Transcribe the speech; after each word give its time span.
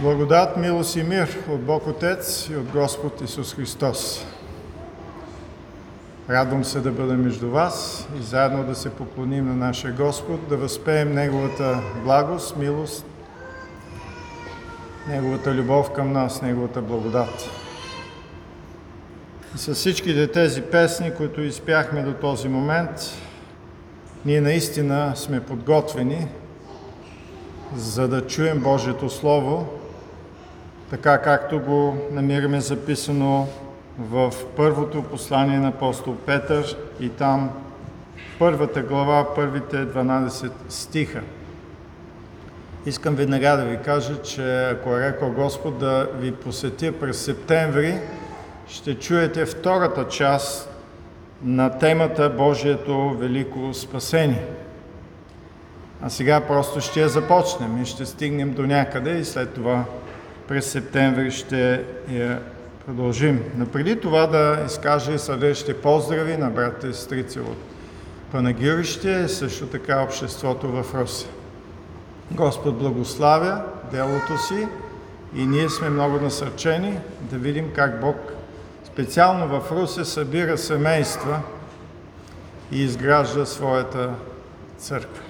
Благодат, 0.00 0.56
милост 0.56 0.96
и 0.96 1.02
мир 1.02 1.38
от 1.48 1.62
Бог 1.62 1.86
Отец 1.86 2.48
и 2.50 2.56
от 2.56 2.70
Господ 2.70 3.20
Исус 3.20 3.54
Христос. 3.54 4.26
Радвам 6.30 6.64
се 6.64 6.80
да 6.80 6.90
бъда 6.90 7.14
между 7.14 7.50
вас 7.50 8.08
и 8.20 8.22
заедно 8.22 8.64
да 8.64 8.74
се 8.74 8.90
поклоним 8.90 9.46
на 9.46 9.54
нашия 9.54 9.92
Господ, 9.92 10.48
да 10.48 10.56
възпеем 10.56 11.14
Неговата 11.14 11.82
благост, 12.04 12.56
милост, 12.56 13.06
Неговата 15.08 15.54
любов 15.54 15.92
към 15.92 16.12
нас, 16.12 16.42
Неговата 16.42 16.82
благодат. 16.82 17.50
И 19.54 19.58
с 19.58 19.74
всичките 19.74 20.26
тези 20.26 20.62
песни, 20.62 21.14
които 21.14 21.40
изпяхме 21.40 22.02
до 22.02 22.12
този 22.12 22.48
момент, 22.48 22.90
ние 24.24 24.40
наистина 24.40 25.12
сме 25.14 25.40
подготвени 25.40 26.28
за 27.76 28.08
да 28.08 28.26
чуем 28.26 28.60
Божието 28.60 29.10
Слово, 29.10 29.75
така 30.90 31.18
както 31.18 31.60
го 31.60 31.96
намираме 32.12 32.60
записано 32.60 33.48
в 33.98 34.32
първото 34.56 35.02
послание 35.02 35.58
на 35.58 35.68
апостол 35.68 36.16
Петър 36.26 36.76
и 37.00 37.08
там 37.08 37.50
първата 38.38 38.82
глава, 38.82 39.34
първите 39.34 39.76
12 39.76 40.50
стиха. 40.68 41.20
Искам 42.86 43.14
веднага 43.14 43.56
да 43.56 43.64
ви 43.64 43.78
кажа, 43.84 44.22
че 44.22 44.64
ако 44.64 44.96
е 44.96 45.00
рекал 45.00 45.30
Господ 45.30 45.78
да 45.78 46.08
ви 46.18 46.32
посетя 46.32 46.92
през 47.00 47.18
септември, 47.24 47.98
ще 48.68 48.94
чуете 48.94 49.46
втората 49.46 50.08
част 50.08 50.70
на 51.42 51.78
темата 51.78 52.30
Божието 52.30 53.10
велико 53.10 53.74
спасение. 53.74 54.46
А 56.02 56.10
сега 56.10 56.40
просто 56.40 56.80
ще 56.80 57.00
я 57.00 57.08
започнем 57.08 57.82
и 57.82 57.86
ще 57.86 58.06
стигнем 58.06 58.52
до 58.52 58.62
някъде 58.66 59.18
и 59.18 59.24
след 59.24 59.54
това 59.54 59.84
през 60.48 60.66
септември 60.66 61.30
ще 61.30 61.84
я 62.10 62.40
продължим. 62.86 63.44
Но 63.56 63.66
преди 63.66 64.00
това 64.00 64.26
да 64.26 64.62
изкажа 64.66 65.12
и 65.12 65.18
съдещите 65.18 65.80
поздрави 65.80 66.36
на 66.36 66.50
брата 66.50 66.88
и 66.88 66.94
сестрица 66.94 67.40
от 67.40 67.56
Панагюрище, 68.32 69.28
също 69.28 69.66
така 69.66 70.02
обществото 70.02 70.68
в 70.68 70.94
Руси. 70.94 71.26
Господ 72.30 72.78
благославя 72.78 73.62
делото 73.92 74.38
си 74.38 74.68
и 75.34 75.46
ние 75.46 75.68
сме 75.68 75.88
много 75.88 76.20
насърчени 76.20 76.98
да 77.20 77.38
видим 77.38 77.72
как 77.74 78.00
Бог 78.00 78.16
специално 78.84 79.60
в 79.60 79.72
Руси 79.72 80.04
събира 80.04 80.58
семейства 80.58 81.40
и 82.72 82.82
изгражда 82.82 83.46
своята 83.46 84.10
църква. 84.78 85.25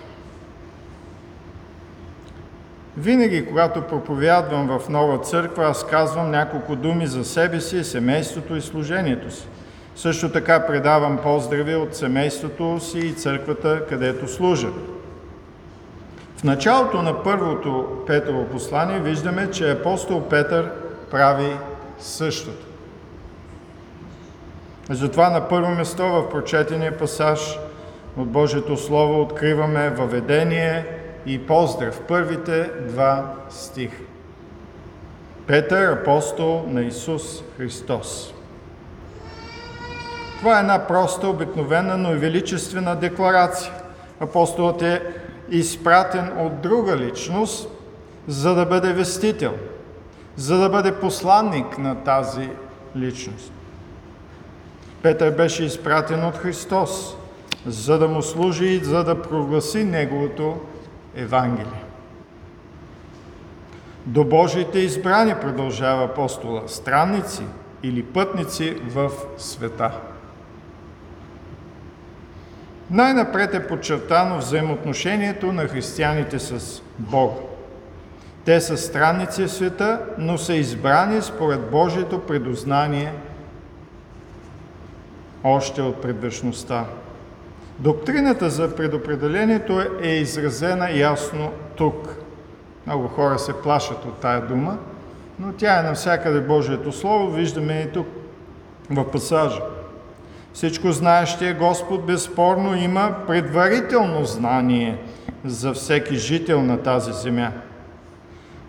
Винаги, 2.96 3.46
когато 3.46 3.82
проповядвам 3.82 4.78
в 4.78 4.88
нова 4.88 5.18
църква, 5.18 5.66
аз 5.66 5.86
казвам 5.86 6.30
няколко 6.30 6.76
думи 6.76 7.06
за 7.06 7.24
себе 7.24 7.60
си, 7.60 7.84
семейството 7.84 8.56
и 8.56 8.60
служението 8.60 9.30
си. 9.30 9.48
Също 9.96 10.32
така 10.32 10.66
предавам 10.66 11.18
поздрави 11.22 11.74
от 11.74 11.96
семейството 11.96 12.80
си 12.80 12.98
и 12.98 13.12
църквата, 13.12 13.82
където 13.88 14.28
служа. 14.28 14.68
В 16.36 16.44
началото 16.44 17.02
на 17.02 17.22
първото 17.22 17.86
Петрово 18.06 18.44
послание 18.44 19.00
виждаме, 19.00 19.50
че 19.50 19.70
апостол 19.70 20.28
Петър 20.28 20.70
прави 21.10 21.56
същото. 21.98 22.66
Затова 24.90 25.30
на 25.30 25.48
първо 25.48 25.70
место 25.70 26.02
в 26.02 26.30
прочетения 26.30 26.98
пасаж 26.98 27.58
от 28.16 28.28
Божието 28.28 28.76
Слово 28.76 29.20
откриваме 29.20 29.90
въведение 29.90 30.86
и 31.26 31.46
поздрав. 31.46 32.00
Първите 32.08 32.70
два 32.88 33.34
стиха. 33.50 34.02
Петър, 35.46 35.92
апостол 35.92 36.64
на 36.68 36.82
Исус 36.82 37.42
Христос. 37.56 38.34
Това 40.38 40.56
е 40.56 40.60
една 40.60 40.86
проста, 40.86 41.28
обикновена, 41.28 41.96
но 41.96 42.12
и 42.12 42.16
величествена 42.16 42.96
декларация. 42.96 43.72
Апостолът 44.20 44.82
е 44.82 45.02
изпратен 45.50 46.32
от 46.38 46.60
друга 46.60 46.96
личност, 46.96 47.68
за 48.28 48.54
да 48.54 48.66
бъде 48.66 48.92
вестител, 48.92 49.54
за 50.36 50.58
да 50.58 50.68
бъде 50.68 50.94
посланник 50.94 51.78
на 51.78 51.94
тази 52.04 52.48
личност. 52.96 53.52
Петър 55.02 55.30
беше 55.30 55.64
изпратен 55.64 56.24
от 56.24 56.36
Христос, 56.36 57.16
за 57.66 57.98
да 57.98 58.08
му 58.08 58.22
служи 58.22 58.66
и 58.66 58.84
за 58.84 59.04
да 59.04 59.22
прогласи 59.22 59.84
Неговото 59.84 60.56
Евангелие. 61.16 61.82
До 64.06 64.24
Божиите 64.24 64.78
избрани, 64.78 65.34
продължава 65.40 66.04
апостола, 66.04 66.62
странници 66.66 67.42
или 67.82 68.02
пътници 68.02 68.76
в 68.86 69.10
света. 69.38 69.90
Най-напред 72.90 73.54
е 73.54 73.66
подчертано 73.66 74.38
взаимоотношението 74.38 75.52
на 75.52 75.68
християните 75.68 76.38
с 76.38 76.82
Бога. 76.98 77.40
Те 78.44 78.60
са 78.60 78.76
странници 78.76 79.42
в 79.42 79.52
света, 79.52 80.00
но 80.18 80.38
са 80.38 80.54
избрани 80.54 81.22
според 81.22 81.70
Божието 81.70 82.20
предознание 82.20 83.12
още 85.44 85.82
от 85.82 86.02
предвечността. 86.02 86.84
Доктрината 87.78 88.50
за 88.50 88.76
предопределението 88.76 89.82
е 90.02 90.08
изразена 90.08 90.90
ясно 90.90 91.50
тук. 91.76 92.16
Много 92.86 93.08
хора 93.08 93.38
се 93.38 93.52
плашат 93.52 94.04
от 94.04 94.14
тая 94.14 94.40
дума, 94.40 94.78
но 95.38 95.52
тя 95.52 95.78
е 95.78 95.82
навсякъде 95.82 96.40
Божието 96.40 96.92
Слово, 96.92 97.30
виждаме 97.30 97.80
и 97.88 97.92
тук 97.92 98.06
в 98.90 99.10
пасажа. 99.10 99.60
Всичко 100.52 100.92
знаещия 100.92 101.54
Господ 101.54 102.06
безспорно 102.06 102.76
има 102.76 103.14
предварително 103.26 104.24
знание 104.24 104.98
за 105.44 105.72
всеки 105.72 106.16
жител 106.16 106.62
на 106.62 106.82
тази 106.82 107.12
земя. 107.12 107.52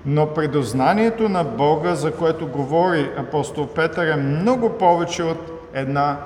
Но 0.05 0.33
предознанието 0.33 1.29
на 1.29 1.43
Бога, 1.43 1.95
за 1.95 2.11
което 2.11 2.47
говори 2.47 3.11
апостол 3.17 3.67
Петър, 3.67 4.07
е 4.07 4.15
много 4.15 4.69
повече 4.69 5.23
от 5.23 5.69
една 5.73 6.17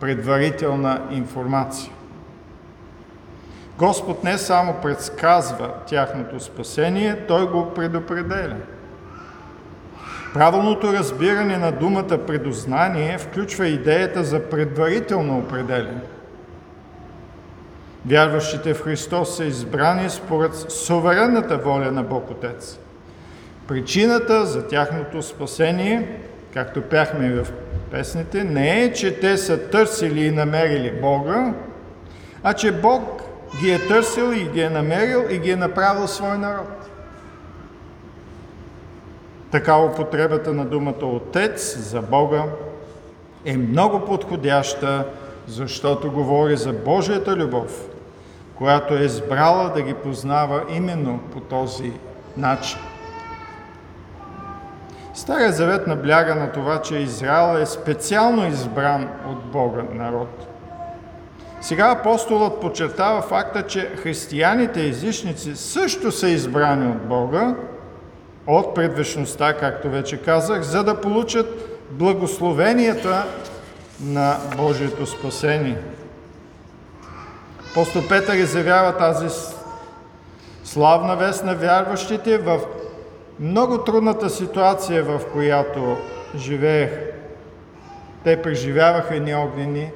предварителна 0.00 1.00
информация. 1.10 1.92
Господ 3.80 4.24
не 4.24 4.38
само 4.38 4.74
предсказва 4.82 5.70
тяхното 5.86 6.40
спасение, 6.40 7.16
Той 7.28 7.46
го 7.46 7.74
предопределя. 7.74 8.56
Правилното 10.34 10.92
разбиране 10.92 11.56
на 11.56 11.72
думата 11.72 12.18
предознание 12.26 13.18
включва 13.18 13.66
идеята 13.66 14.24
за 14.24 14.40
предварително 14.50 15.38
определение. 15.38 16.00
Вярващите 18.06 18.74
в 18.74 18.82
Христос 18.82 19.36
са 19.36 19.44
избрани 19.44 20.10
според 20.10 20.54
суверенната 20.54 21.58
воля 21.58 21.90
на 21.90 22.02
Бог 22.02 22.30
Отец. 22.30 22.78
Причината 23.68 24.46
за 24.46 24.68
тяхното 24.68 25.22
спасение, 25.22 26.20
както 26.54 26.82
пяхме 26.82 27.30
в 27.30 27.52
песните, 27.90 28.44
не 28.44 28.82
е, 28.82 28.92
че 28.92 29.20
те 29.20 29.36
са 29.36 29.70
търсили 29.70 30.24
и 30.24 30.30
намерили 30.30 31.00
Бога, 31.00 31.54
а 32.42 32.54
че 32.54 32.72
Бог 32.72 33.29
ги 33.58 33.70
е 33.70 33.86
търсил 33.88 34.32
и 34.32 34.48
ги 34.48 34.60
е 34.60 34.70
намерил 34.70 35.24
и 35.30 35.38
ги 35.38 35.50
е 35.50 35.56
направил 35.56 36.06
свой 36.06 36.38
народ. 36.38 36.90
Така 39.50 39.76
употребата 39.76 40.52
на 40.52 40.64
думата 40.64 41.06
Отец 41.06 41.78
за 41.78 42.02
Бога 42.02 42.44
е 43.44 43.56
много 43.56 44.04
подходяща, 44.04 45.06
защото 45.46 46.12
говори 46.12 46.56
за 46.56 46.72
Божията 46.72 47.36
любов, 47.36 47.88
която 48.54 48.94
е 48.94 49.04
избрала 49.04 49.68
да 49.68 49.82
ги 49.82 49.94
познава 49.94 50.62
именно 50.70 51.20
по 51.32 51.40
този 51.40 51.92
начин. 52.36 52.78
Стария 55.14 55.52
завет 55.52 55.86
набляга 55.86 56.34
на 56.34 56.52
това, 56.52 56.82
че 56.82 56.96
Израел 56.96 57.58
е 57.58 57.66
специално 57.66 58.48
избран 58.48 59.08
от 59.26 59.44
Бога 59.44 59.82
народ– 59.92 60.46
сега 61.60 61.90
апостолът 61.90 62.60
подчертава 62.60 63.22
факта, 63.22 63.66
че 63.66 63.90
християните 63.96 64.88
езичници 64.88 65.56
също 65.56 66.12
са 66.12 66.28
избрани 66.28 66.90
от 66.90 67.08
Бога 67.08 67.54
от 68.46 68.74
предвечността, 68.74 69.56
както 69.56 69.90
вече 69.90 70.22
казах, 70.22 70.62
за 70.62 70.84
да 70.84 71.00
получат 71.00 71.78
благословенията 71.90 73.24
на 74.00 74.36
Божието 74.56 75.06
спасение. 75.06 75.76
Апостол 77.70 78.02
Петър 78.08 78.34
изявява 78.34 78.96
тази 78.96 79.26
славна 80.64 81.16
вест 81.16 81.44
на 81.44 81.54
вярващите 81.54 82.38
в 82.38 82.60
много 83.40 83.78
трудната 83.78 84.30
ситуация, 84.30 85.02
в 85.02 85.20
която 85.32 85.96
живеех. 86.36 86.90
Те 88.24 88.42
преживяваха 88.42 89.16
едни 89.16 89.34
огнени 89.34 89.90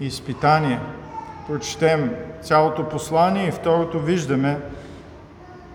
изпитания– 0.00 0.80
прочетем 1.50 2.14
цялото 2.42 2.88
послание 2.88 3.48
и 3.48 3.52
второто 3.52 3.98
виждаме, 3.98 4.58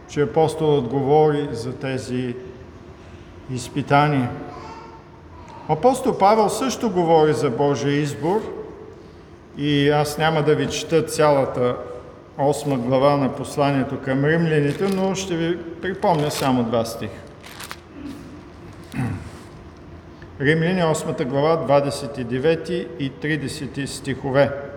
че 0.09 0.21
апостолът 0.21 0.87
говори 0.87 1.49
за 1.51 1.75
тези 1.75 2.35
изпитание. 3.51 4.29
Апостол 5.69 6.17
Павел 6.17 6.49
също 6.49 6.89
говори 6.89 7.33
за 7.33 7.49
Божия 7.49 8.01
избор 8.01 8.41
и 9.57 9.89
аз 9.89 10.17
няма 10.17 10.43
да 10.43 10.55
ви 10.55 10.69
чета 10.69 11.05
цялата 11.05 11.77
8 12.37 12.77
глава 12.77 13.17
на 13.17 13.35
посланието 13.35 14.01
към 14.01 14.25
римляните, 14.25 14.87
но 14.87 15.15
ще 15.15 15.35
ви 15.35 15.57
припомня 15.81 16.31
само 16.31 16.63
два 16.63 16.85
стиха. 16.85 17.21
Римляни 20.41 20.81
8 20.81 21.25
глава 21.25 21.67
29 21.67 22.69
и 22.99 23.11
30 23.11 23.85
стихове. 23.85 24.74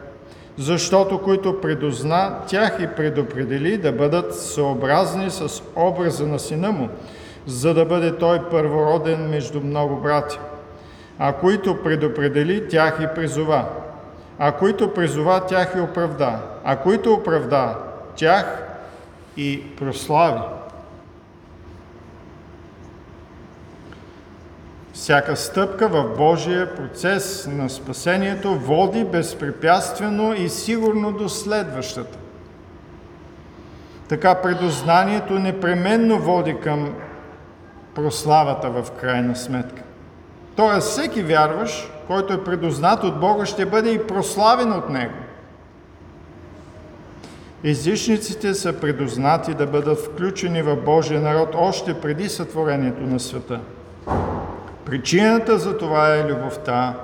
Защото 0.58 1.18
които 1.18 1.60
предозна, 1.60 2.38
тях 2.46 2.76
и 2.80 2.86
предопредели 2.96 3.76
да 3.76 3.92
бъдат 3.92 4.34
съобразни 4.34 5.30
с 5.30 5.62
образа 5.76 6.26
на 6.26 6.38
сина 6.38 6.72
му, 6.72 6.88
за 7.46 7.74
да 7.74 7.84
бъде 7.84 8.16
той 8.16 8.48
първороден 8.48 9.28
между 9.28 9.60
много 9.60 9.96
брати. 9.96 10.38
А 11.18 11.32
които 11.32 11.82
предопредели, 11.82 12.68
тях 12.68 12.98
и 13.02 13.14
призова. 13.14 13.64
А 14.38 14.52
които 14.52 14.94
призова, 14.94 15.40
тях 15.40 15.74
и 15.76 15.80
оправда. 15.80 16.38
А 16.64 16.76
които 16.76 17.12
оправда, 17.12 17.74
тях 18.16 18.62
и 19.36 19.62
прослави. 19.76 20.40
Всяка 24.98 25.36
стъпка 25.36 25.88
в 25.88 26.16
Божия 26.16 26.74
процес 26.74 27.48
на 27.52 27.70
спасението 27.70 28.54
води 28.54 29.04
безпрепятствено 29.04 30.34
и 30.34 30.48
сигурно 30.48 31.12
до 31.12 31.28
следващата. 31.28 32.18
Така 34.08 34.34
предознанието 34.34 35.38
непременно 35.38 36.18
води 36.18 36.56
към 36.62 36.94
прославата 37.94 38.70
в 38.70 38.90
крайна 39.00 39.36
сметка. 39.36 39.82
Тоест 40.56 40.88
всеки 40.88 41.22
вярващ, 41.22 41.90
който 42.06 42.32
е 42.32 42.44
предознат 42.44 43.04
от 43.04 43.20
Бога, 43.20 43.46
ще 43.46 43.66
бъде 43.66 43.90
и 43.90 44.06
прославен 44.06 44.72
от 44.72 44.88
Него. 44.88 45.18
Езичниците 47.64 48.54
са 48.54 48.72
предознати 48.72 49.54
да 49.54 49.66
бъдат 49.66 49.98
включени 49.98 50.62
в 50.62 50.76
Божия 50.76 51.20
народ 51.20 51.48
още 51.54 52.00
преди 52.00 52.28
сътворението 52.28 53.00
на 53.02 53.20
света– 53.20 53.60
Причината 54.90 55.58
за 55.58 55.78
това 55.78 56.14
е 56.14 56.24
любовта, 56.24 56.94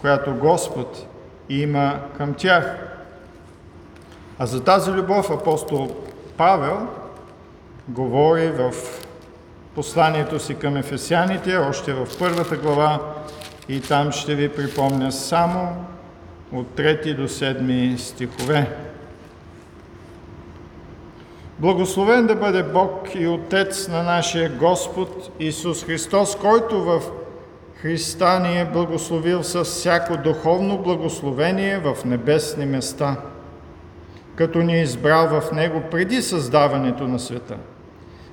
която 0.00 0.34
Господ 0.34 1.06
има 1.48 2.00
към 2.16 2.34
тях. 2.34 2.76
А 4.38 4.46
за 4.46 4.64
тази 4.64 4.90
любов 4.90 5.30
апостол 5.30 5.96
Павел 6.36 6.88
говори 7.88 8.48
в 8.48 8.72
посланието 9.74 10.38
си 10.38 10.54
към 10.54 10.76
ефесяните, 10.76 11.56
още 11.56 11.92
в 11.92 12.06
първата 12.18 12.56
глава, 12.56 13.00
и 13.68 13.80
там 13.80 14.12
ще 14.12 14.34
ви 14.34 14.48
припомня 14.48 15.12
само 15.12 15.86
от 16.52 16.66
3 16.66 17.16
до 17.16 17.28
7 17.28 17.96
стихове. 17.96 18.76
Благословен 21.58 22.26
да 22.26 22.34
бъде 22.34 22.62
Бог 22.62 23.14
и 23.14 23.28
Отец 23.28 23.88
на 23.88 24.02
нашия 24.02 24.50
Господ 24.50 25.30
Исус 25.40 25.84
Христос, 25.84 26.36
който 26.36 26.82
в 26.82 27.02
Христа 27.76 28.40
ни 28.40 28.60
е 28.60 28.70
благословил 28.72 29.42
с 29.42 29.64
всяко 29.64 30.16
духовно 30.16 30.78
благословение 30.78 31.78
в 31.78 32.04
небесни 32.04 32.66
места, 32.66 33.16
като 34.34 34.58
ни 34.58 34.78
е 34.78 34.82
избрал 34.82 35.40
в 35.40 35.52
Него 35.52 35.82
преди 35.90 36.22
създаването 36.22 37.08
на 37.08 37.18
света, 37.18 37.56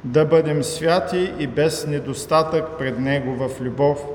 да 0.04 0.26
бъдем 0.26 0.64
святи 0.64 1.34
и 1.40 1.48
без 1.48 1.88
недостатък 1.88 2.66
пред 2.78 3.00
Него 3.00 3.36
в 3.36 3.62
любов, 3.62 4.06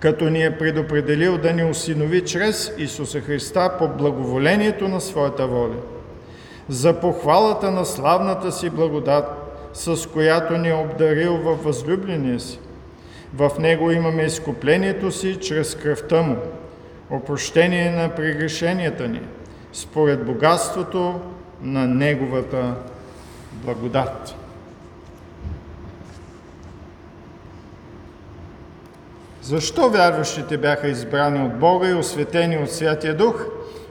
като 0.00 0.30
ни 0.30 0.44
е 0.44 0.58
предопределил 0.58 1.38
да 1.38 1.52
ни 1.52 1.64
осинови 1.64 2.24
чрез 2.24 2.72
Исуса 2.78 3.20
Христа 3.20 3.74
по 3.78 3.88
благоволението 3.88 4.88
на 4.88 5.00
Своята 5.00 5.46
воля– 5.46 5.76
за 6.68 7.00
похвалата 7.00 7.70
на 7.70 7.84
славната 7.84 8.52
си 8.52 8.70
благодат, 8.70 9.24
с 9.72 10.08
която 10.08 10.56
ни 10.56 10.68
е 10.68 10.74
обдарил 10.74 11.36
във 11.36 11.64
възлюбления 11.64 12.40
си. 12.40 12.58
В 13.34 13.50
него 13.58 13.90
имаме 13.90 14.22
изкуплението 14.22 15.12
си 15.12 15.40
чрез 15.40 15.74
кръвта 15.74 16.22
му, 16.22 16.36
опрощение 17.10 17.90
на 17.90 18.14
прегрешенията 18.14 19.08
ни, 19.08 19.20
според 19.72 20.26
богатството 20.26 21.20
на 21.62 21.86
неговата 21.86 22.74
благодат. 23.52 24.34
Защо 29.42 29.88
вярващите 29.88 30.58
бяха 30.58 30.88
избрани 30.88 31.46
от 31.46 31.58
Бога 31.58 31.88
и 31.88 31.94
осветени 31.94 32.56
от 32.56 32.70
Святия 32.70 33.16
Дух? 33.16 33.46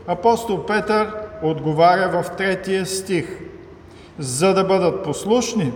Апостол 0.08 0.66
Петър 0.66 1.23
отговаря 1.44 2.10
в 2.10 2.36
третия 2.38 2.86
стих. 2.86 3.40
За 4.20 4.54
да 4.54 4.64
бъдат 4.64 5.04
послушни, 5.04 5.72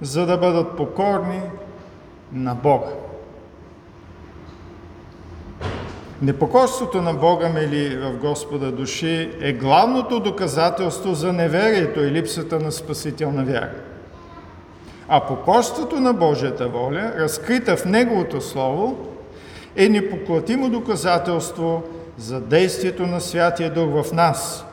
за 0.00 0.26
да 0.26 0.36
бъдат 0.36 0.76
покорни 0.76 1.40
на 2.32 2.54
Бога. 2.54 2.90
Непокорството 6.22 7.02
на 7.02 7.14
Бога, 7.14 7.48
мили 7.48 7.96
в 7.96 8.16
Господа 8.18 8.72
души, 8.72 9.30
е 9.40 9.52
главното 9.52 10.20
доказателство 10.20 11.14
за 11.14 11.32
неверието 11.32 12.00
и 12.00 12.10
липсата 12.10 12.60
на 12.60 12.72
спасителна 12.72 13.44
вяра. 13.44 13.70
А 15.08 15.26
покорството 15.26 16.00
на 16.00 16.12
Божията 16.12 16.68
воля, 16.68 17.12
разкрита 17.18 17.76
в 17.76 17.84
Неговото 17.84 18.40
Слово, 18.40 19.06
е 19.76 19.88
непоклатимо 19.88 20.68
доказателство 20.70 21.82
за 22.16 22.40
действието 22.40 23.06
на 23.06 23.20
Святия 23.20 23.74
Дух 23.74 24.04
в 24.04 24.12
нас 24.12 24.67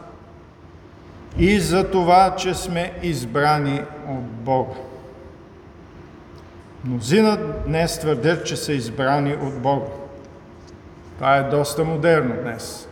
и 1.38 1.60
за 1.60 1.92
това, 1.92 2.36
че 2.36 2.54
сме 2.54 2.94
избрани 3.02 3.82
от 4.08 4.24
Бога. 4.24 4.76
Мнозина 6.86 7.38
днес 7.68 8.00
твърдят, 8.00 8.46
че 8.46 8.56
са 8.56 8.74
избрани 8.74 9.34
от 9.34 9.60
Бога. 9.60 9.86
Това 11.16 11.38
е 11.38 11.44
доста 11.44 11.84
модерно 11.84 12.36
днес. 12.42 12.88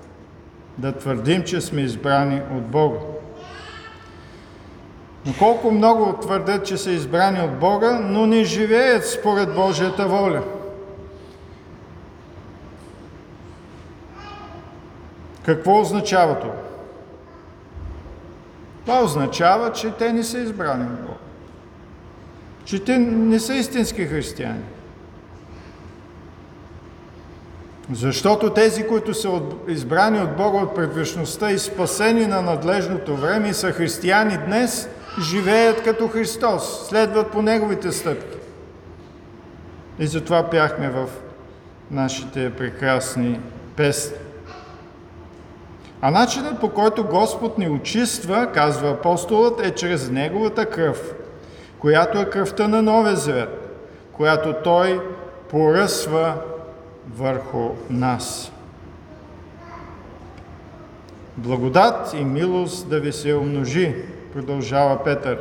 Да 0.78 0.92
твърдим, 0.92 1.44
че 1.44 1.62
сме 1.62 1.82
избрани 1.82 2.42
от 2.58 2.64
Бога. 2.64 3.00
Но 5.26 5.34
колко 5.40 5.72
много 5.72 6.14
твърдят, 6.22 6.66
че 6.66 6.78
са 6.78 6.92
избрани 6.92 7.40
от 7.42 7.60
Бога, 7.60 8.00
но 8.04 8.26
не 8.26 8.44
живеят 8.44 9.10
според 9.10 9.56
Божията 9.56 10.08
воля. 10.08 10.44
Какво 15.46 15.82
означава 15.82 16.40
това? 16.40 16.63
Това 18.86 19.04
означава, 19.04 19.72
че 19.72 19.92
те 19.92 20.14
не 20.14 20.24
са 20.24 20.40
избрани 20.40 20.84
от 20.84 21.02
Бога. 21.02 21.14
Че 22.66 22.84
те 22.84 22.98
не 22.98 23.40
са 23.40 23.54
истински 23.54 24.06
християни. 24.06 24.64
Защото 27.92 28.54
тези, 28.54 28.88
които 28.88 29.14
са 29.14 29.42
избрани 29.68 30.20
от 30.20 30.36
Бога 30.38 30.58
от 30.58 30.76
предвечността 30.76 31.52
и 31.52 31.60
спасени 31.60 32.28
на 32.28 32.42
надлежното 32.42 33.16
време 33.16 33.50
и 33.50 33.54
са 33.54 33.72
християни 33.72 34.38
днес, 34.38 34.90
живеят 35.22 35.84
като 35.84 36.08
Христос, 36.08 36.88
следват 36.90 37.32
по 37.32 37.42
Неговите 37.42 37.92
стъпки. 37.92 38.38
И 40.00 40.08
затова 40.08 40.50
пяхме 40.50 40.90
в 40.90 41.08
нашите 41.92 42.54
прекрасни 42.54 43.40
песни. 43.76 44.18
А 46.06 46.12
начинът 46.12 46.60
по 46.60 46.70
който 46.70 47.04
Господ 47.04 47.58
ни 47.58 47.70
очиства, 47.70 48.52
казва 48.54 48.90
апостолът, 48.90 49.66
е 49.66 49.72
чрез 49.72 50.10
Неговата 50.10 50.66
кръв, 50.66 51.14
която 51.80 52.20
е 52.20 52.30
кръвта 52.30 52.68
на 52.68 52.82
Новия 52.82 53.16
Завет, 53.16 53.80
която 54.12 54.54
Той 54.64 55.02
поръсва 55.50 56.34
върху 57.18 57.70
нас. 57.90 58.52
Благодат 61.38 62.14
и 62.14 62.26
милост 62.26 62.90
да 62.90 63.00
ви 63.00 63.14
се 63.14 63.34
умножи, 63.34 63.96
продължава 64.34 65.04
Петър. 65.04 65.40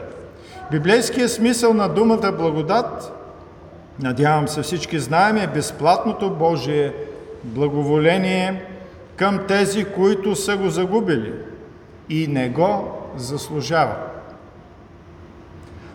Библейският 0.70 1.32
смисъл 1.32 1.74
на 1.74 1.88
думата 1.88 2.32
благодат, 2.38 3.12
надявам 4.02 4.48
се 4.48 4.62
всички 4.62 4.98
знаем, 4.98 5.36
е 5.36 5.46
безплатното 5.46 6.30
Божие 6.30 6.94
благоволение– 7.44 8.66
към 9.16 9.40
тези, 9.48 9.84
които 9.84 10.36
са 10.36 10.56
го 10.56 10.68
загубили 10.68 11.32
и 12.08 12.26
не 12.26 12.48
го 12.48 12.98
заслужават. 13.16 14.08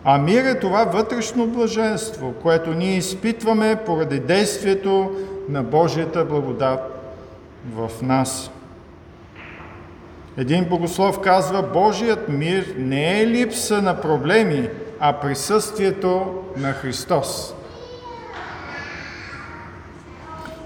А 0.04 0.18
мир 0.18 0.44
е 0.44 0.60
това 0.60 0.84
вътрешно 0.84 1.46
блаженство, 1.46 2.34
което 2.42 2.70
ние 2.70 2.96
изпитваме 2.96 3.76
поради 3.86 4.20
действието 4.20 5.10
на 5.48 5.62
Божията 5.62 6.24
благодат 6.24 6.80
в 7.74 7.90
нас. 8.02 8.50
Един 10.36 10.64
богослов 10.64 11.20
казва, 11.20 11.62
Божият 11.62 12.28
мир 12.28 12.74
не 12.76 13.20
е 13.20 13.26
липса 13.26 13.82
на 13.82 14.00
проблеми, 14.00 14.68
а 15.00 15.12
присъствието 15.12 16.42
на 16.56 16.72
Христос. 16.72 17.54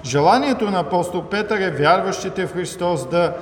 Желанието 0.04 0.70
на 0.70 0.80
апостол 0.80 1.22
Петър 1.22 1.60
е 1.60 1.70
вярващите 1.70 2.46
в 2.46 2.52
Христос 2.52 3.08
да 3.08 3.34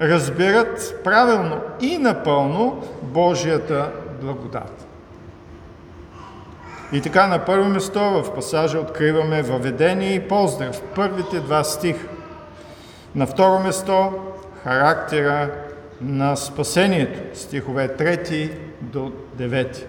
разберат 0.00 1.00
правилно 1.04 1.60
и 1.80 1.98
напълно 1.98 2.82
Божията 3.02 3.90
благодат. 4.22 4.86
И 6.92 7.00
така 7.00 7.26
на 7.26 7.44
първо 7.44 7.68
место 7.68 8.00
в 8.00 8.34
пасажа 8.34 8.78
откриваме 8.78 9.42
въведение 9.42 10.14
и 10.14 10.28
поздрав, 10.28 10.82
първите 10.94 11.40
два 11.40 11.64
стиха. 11.64 12.08
На 13.14 13.26
второ 13.26 13.58
место 13.58 14.12
характера 14.64 15.50
на 16.00 16.36
спасението, 16.36 17.38
стихове 17.38 17.88
3 17.88 18.52
до 18.80 19.12
9. 19.38 19.84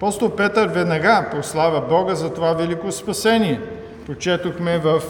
Апостол 0.00 0.30
Петър 0.30 0.68
веднага 0.68 1.28
прослава 1.30 1.80
Бога 1.80 2.14
за 2.14 2.34
това 2.34 2.52
велико 2.52 2.92
спасение. 2.92 3.60
Прочетохме 4.06 4.78
в 4.78 5.02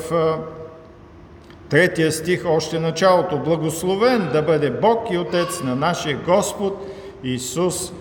третия 1.69 2.13
стих 2.13 2.45
още 2.47 2.79
началото. 2.79 3.39
Благословен 3.39 4.29
да 4.33 4.43
бъде 4.43 4.71
Бог 4.71 5.11
и 5.11 5.19
Отец 5.19 5.63
на 5.63 5.77
нашия 5.77 6.19
Господ 6.27 6.87
Исус 7.25 7.93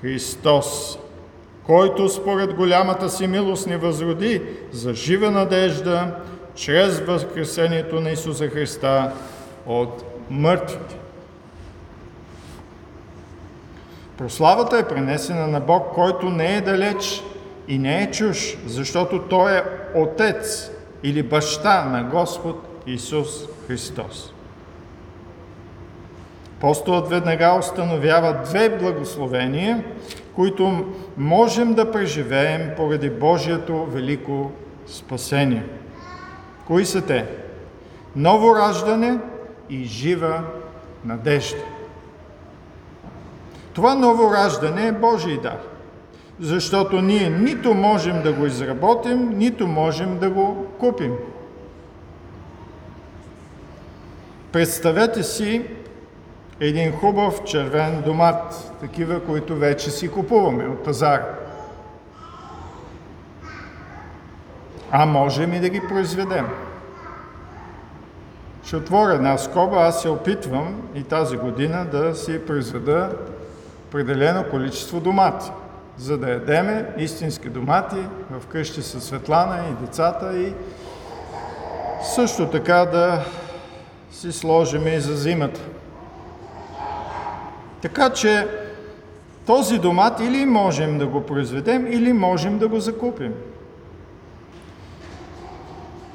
Христос, 0.00 0.98
който 1.66 2.08
според 2.08 2.54
голямата 2.54 3.10
си 3.10 3.26
милост 3.26 3.66
ни 3.66 3.76
възроди 3.76 4.42
за 4.72 4.94
жива 4.94 5.30
надежда 5.30 6.14
чрез 6.54 7.00
възкресението 7.00 8.00
на 8.00 8.10
Исуса 8.10 8.48
Христа 8.48 9.12
от 9.66 10.04
мъртвите. 10.30 11.05
Прославата 14.18 14.78
е 14.78 14.88
пренесена 14.88 15.46
на 15.46 15.60
Бог, 15.60 15.94
който 15.94 16.30
не 16.30 16.56
е 16.56 16.60
далеч 16.60 17.22
и 17.68 17.78
не 17.78 18.02
е 18.02 18.10
чуж, 18.10 18.56
защото 18.66 19.22
Той 19.22 19.58
е 19.58 19.62
Отец 19.94 20.70
или 21.02 21.22
баща 21.22 21.84
на 21.84 22.04
Господ 22.04 22.82
Исус 22.86 23.28
Христос. 23.66 24.32
Апостолът 26.58 27.08
веднага 27.08 27.56
установява 27.58 28.40
две 28.44 28.78
благословения, 28.78 29.84
които 30.34 30.84
можем 31.16 31.74
да 31.74 31.90
преживеем 31.90 32.70
поради 32.76 33.10
Божието 33.10 33.84
велико 33.84 34.50
спасение. 34.86 35.64
Кои 36.66 36.86
са 36.86 37.06
те? 37.06 37.26
Ново 38.16 38.56
раждане 38.56 39.18
и 39.70 39.84
жива 39.84 40.42
надежда. 41.04 41.75
Това 43.76 43.94
ново 43.94 44.32
раждане 44.32 44.86
е 44.86 44.92
Божий 44.92 45.40
дар, 45.40 45.58
защото 46.40 47.00
ние 47.00 47.30
нито 47.30 47.74
можем 47.74 48.22
да 48.22 48.32
го 48.32 48.46
изработим, 48.46 49.38
нито 49.38 49.66
можем 49.66 50.18
да 50.18 50.30
го 50.30 50.66
купим. 50.78 51.12
Представете 54.52 55.22
си 55.22 55.66
един 56.60 56.92
хубав 56.92 57.44
червен 57.44 58.02
домат, 58.02 58.72
такива, 58.80 59.24
които 59.24 59.56
вече 59.56 59.90
си 59.90 60.10
купуваме 60.10 60.68
от 60.68 60.84
пазара. 60.84 61.26
А 64.90 65.06
можем 65.06 65.54
и 65.54 65.60
да 65.60 65.68
ги 65.68 65.80
произведем. 65.88 66.46
Ще 68.64 68.76
отворя 68.76 69.14
една 69.14 69.38
скоба, 69.38 69.76
аз 69.76 70.02
се 70.02 70.08
опитвам 70.08 70.82
и 70.94 71.02
тази 71.02 71.36
година 71.36 71.86
да 71.92 72.14
си 72.14 72.46
произведа 72.46 73.10
определено 73.96 74.44
количество 74.50 75.00
домати, 75.00 75.50
за 75.96 76.18
да 76.18 76.30
ядеме 76.30 76.86
истински 76.98 77.48
домати 77.48 77.96
в 78.30 78.46
къщи 78.46 78.82
със 78.82 79.04
Светлана 79.04 79.58
и 79.70 79.84
децата 79.84 80.38
и 80.38 80.52
също 82.02 82.46
така 82.46 82.84
да 82.84 83.24
си 84.10 84.32
сложим 84.32 84.86
и 84.86 85.00
за 85.00 85.16
зимата. 85.16 85.60
Така 87.82 88.10
че 88.10 88.48
този 89.46 89.78
домат 89.78 90.20
или 90.20 90.46
можем 90.46 90.98
да 90.98 91.06
го 91.06 91.26
произведем, 91.26 91.86
или 91.86 92.12
можем 92.12 92.58
да 92.58 92.68
го 92.68 92.80
закупим. 92.80 93.34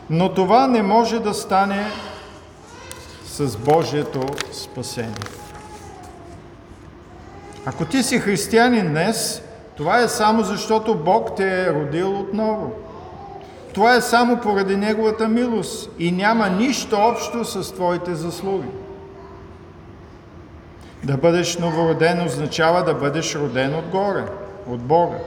Но 0.09 0.33
това 0.33 0.67
не 0.67 0.81
може 0.81 1.19
да 1.19 1.33
стане 1.33 1.85
с 3.25 3.57
Божието 3.57 4.25
спасение. 4.51 5.15
Ако 7.65 7.85
ти 7.85 8.03
си 8.03 8.19
християнин 8.19 8.87
днес, 8.87 9.41
това 9.77 10.01
е 10.01 10.07
само 10.07 10.43
защото 10.43 10.95
Бог 10.95 11.35
те 11.37 11.63
е 11.63 11.73
родил 11.73 12.19
отново. 12.19 12.71
Това 13.73 13.95
е 13.95 14.01
само 14.01 14.37
поради 14.37 14.75
Неговата 14.75 15.27
милост 15.27 15.89
и 15.99 16.11
няма 16.11 16.49
нищо 16.49 16.95
общо 16.99 17.45
с 17.45 17.73
твоите 17.73 18.15
заслуги. 18.15 18.67
Да 21.03 21.17
бъдеш 21.17 21.57
новороден 21.57 22.25
означава 22.25 22.83
да 22.83 22.93
бъдеш 22.93 23.35
роден 23.35 23.75
отгоре, 23.75 24.23
от 24.67 24.79
Бога. 24.79 25.17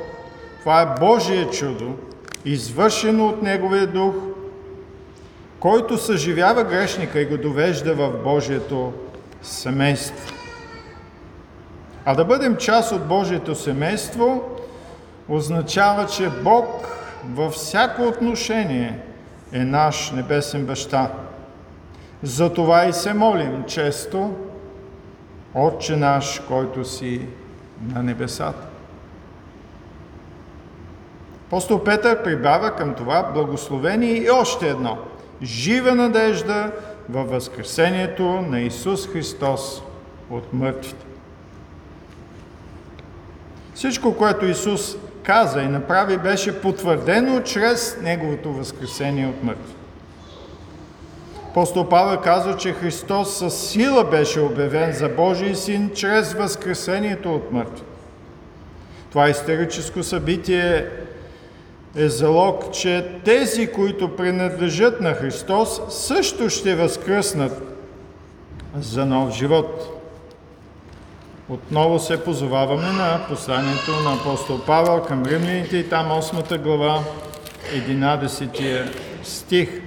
Това 0.61 0.83
е 0.83 1.01
Божие 1.01 1.51
чудо, 1.51 1.95
извършено 2.45 3.27
от 3.27 3.43
Неговия 3.43 3.87
дух, 3.87 4.15
който 5.61 5.99
съживява 5.99 6.65
грешника 6.65 7.21
и 7.21 7.27
го 7.27 7.37
довежда 7.37 7.95
в 7.95 8.13
Божието 8.25 8.93
семейство. 9.43 10.34
А 12.05 12.15
да 12.15 12.25
бъдем 12.25 12.57
част 12.57 12.93
от 12.93 13.07
Божието 13.07 13.55
семейство 13.55 14.43
означава, 15.29 16.07
че 16.07 16.31
Бог 16.31 16.99
във 17.35 17.53
всяко 17.53 18.03
отношение 18.03 19.01
е 19.53 19.59
наш 19.59 20.11
небесен 20.11 20.67
баща. 20.67 21.11
Затова 22.23 22.85
и 22.85 22.93
се 22.93 23.15
молим 23.15 23.65
често, 23.67 24.35
Отче 25.55 25.97
наш, 25.97 26.43
който 26.49 26.85
си 26.85 27.27
на 27.95 28.03
небесата. 28.03 28.67
Апостол 31.47 31.85
Петър 31.85 32.23
прибавя 32.23 32.77
към 32.77 32.95
това 32.95 33.31
благословение 33.35 34.13
и 34.13 34.31
още 34.31 34.69
едно– 34.69 34.99
жива 35.43 35.95
надежда 35.95 36.73
във 37.09 37.31
възкресението 37.31 38.25
на 38.25 38.61
Исус 38.61 39.09
Христос 39.09 39.83
от 40.31 40.53
мъртвите. 40.53 41.07
Всичко, 43.75 44.17
което 44.17 44.47
Исус 44.47 44.97
каза 45.23 45.63
и 45.63 45.69
направи, 45.69 46.19
беше 46.19 46.61
потвърдено 46.61 47.41
чрез 47.41 47.99
Неговото 48.03 48.53
възкресение 48.53 49.27
от 49.27 49.43
мъртви. 49.43 49.75
Апостол 51.51 51.89
Павел 51.89 52.21
казва, 52.21 52.57
че 52.57 52.73
Христос 52.73 53.39
със 53.39 53.69
сила 53.69 54.05
беше 54.05 54.41
обявен 54.41 54.93
за 54.93 55.09
Божий 55.09 55.55
син 55.55 55.91
чрез 55.95 56.33
възкресението 56.33 57.35
от 57.35 57.53
мъртви. 57.53 57.85
Това 59.11 59.29
историческо 59.29 60.03
събитие 60.03 60.87
е 61.97 62.09
залог, 62.09 62.73
че 62.73 63.11
тези, 63.25 63.67
които 63.67 64.17
принадлежат 64.17 65.01
на 65.01 65.15
Христос, 65.15 65.81
също 65.89 66.51
ще 66.51 66.75
възкръснат 66.75 67.63
за 68.81 69.07
нов 69.07 69.35
живот. 69.35 70.01
Отново 71.49 71.99
се 71.99 72.25
позоваваме 72.25 72.93
на 72.93 73.21
посланието 73.29 73.91
на 74.05 74.15
апостол 74.15 74.61
Павел 74.67 75.03
към 75.03 75.25
римляните 75.25 75.77
и 75.77 75.89
там 75.89 76.07
8 76.07 76.59
глава, 76.59 77.01
11 77.75 78.89
стих. 79.23 79.83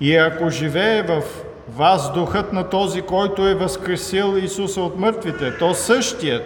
И 0.00 0.16
ако 0.16 0.50
живее 0.50 1.02
в 1.02 1.22
вас 1.68 2.12
духът 2.12 2.52
на 2.52 2.68
този, 2.68 3.02
който 3.02 3.46
е 3.46 3.54
възкресил 3.54 4.36
Исуса 4.36 4.80
от 4.80 4.98
мъртвите, 4.98 5.58
то 5.58 5.74
същият, 5.74 6.42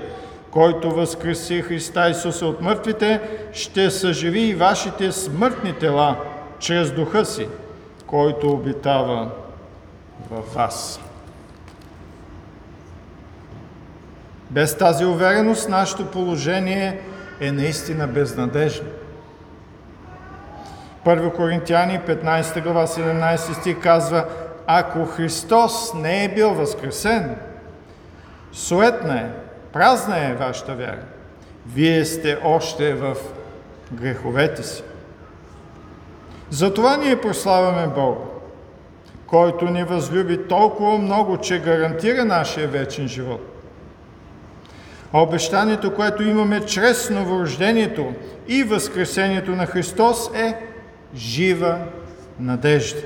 който 0.51 0.91
възкреси 0.91 1.63
Христа 1.63 2.09
Исуса 2.11 2.47
от 2.47 2.61
мъртвите, 2.61 3.21
ще 3.53 3.91
съживи 3.91 4.41
и 4.41 4.55
вашите 4.55 5.13
смъртни 5.13 5.73
тела 5.73 6.17
чрез 6.59 6.93
духа 6.93 7.25
си, 7.25 7.49
който 8.07 8.53
обитава 8.53 9.31
в 10.31 10.55
вас. 10.55 11.01
Без 14.51 14.77
тази 14.77 15.05
увереност 15.05 15.69
нашето 15.69 16.11
положение 16.11 17.01
е 17.41 17.53
наистина 17.53 18.07
безнадежно. 18.07 18.89
1 21.05 21.37
Коринтияни 21.37 22.01
15 22.01 22.63
глава 22.63 22.87
17 22.87 23.61
стих 23.61 23.81
казва 23.81 24.25
Ако 24.67 25.05
Христос 25.05 25.95
не 25.95 26.25
е 26.25 26.29
бил 26.29 26.51
възкресен, 26.55 27.37
суетна 28.53 29.21
е, 29.21 29.27
празна 29.73 30.29
е 30.29 30.35
вашата 30.35 30.75
вяра. 30.75 31.03
Вие 31.67 32.05
сте 32.05 32.39
още 32.45 32.95
в 32.95 33.17
греховете 33.93 34.63
си. 34.63 34.83
Затова 36.51 36.97
ние 36.97 37.21
прославяме 37.21 37.87
Бога 37.87 38.34
който 39.35 39.65
ни 39.65 39.85
възлюби 39.85 40.49
толкова 40.49 40.99
много, 40.99 41.37
че 41.37 41.59
гарантира 41.59 42.25
нашия 42.25 42.69
вечен 42.69 43.09
живот. 43.09 43.41
Обещанието, 45.13 45.95
което 45.95 46.23
имаме 46.23 46.67
чрез 46.67 47.11
новорождението 47.11 48.13
и 48.49 48.63
възкресението 48.63 49.51
на 49.51 49.67
Христос 49.67 50.31
е 50.35 50.55
жива 51.17 51.79
надежда. 52.41 53.01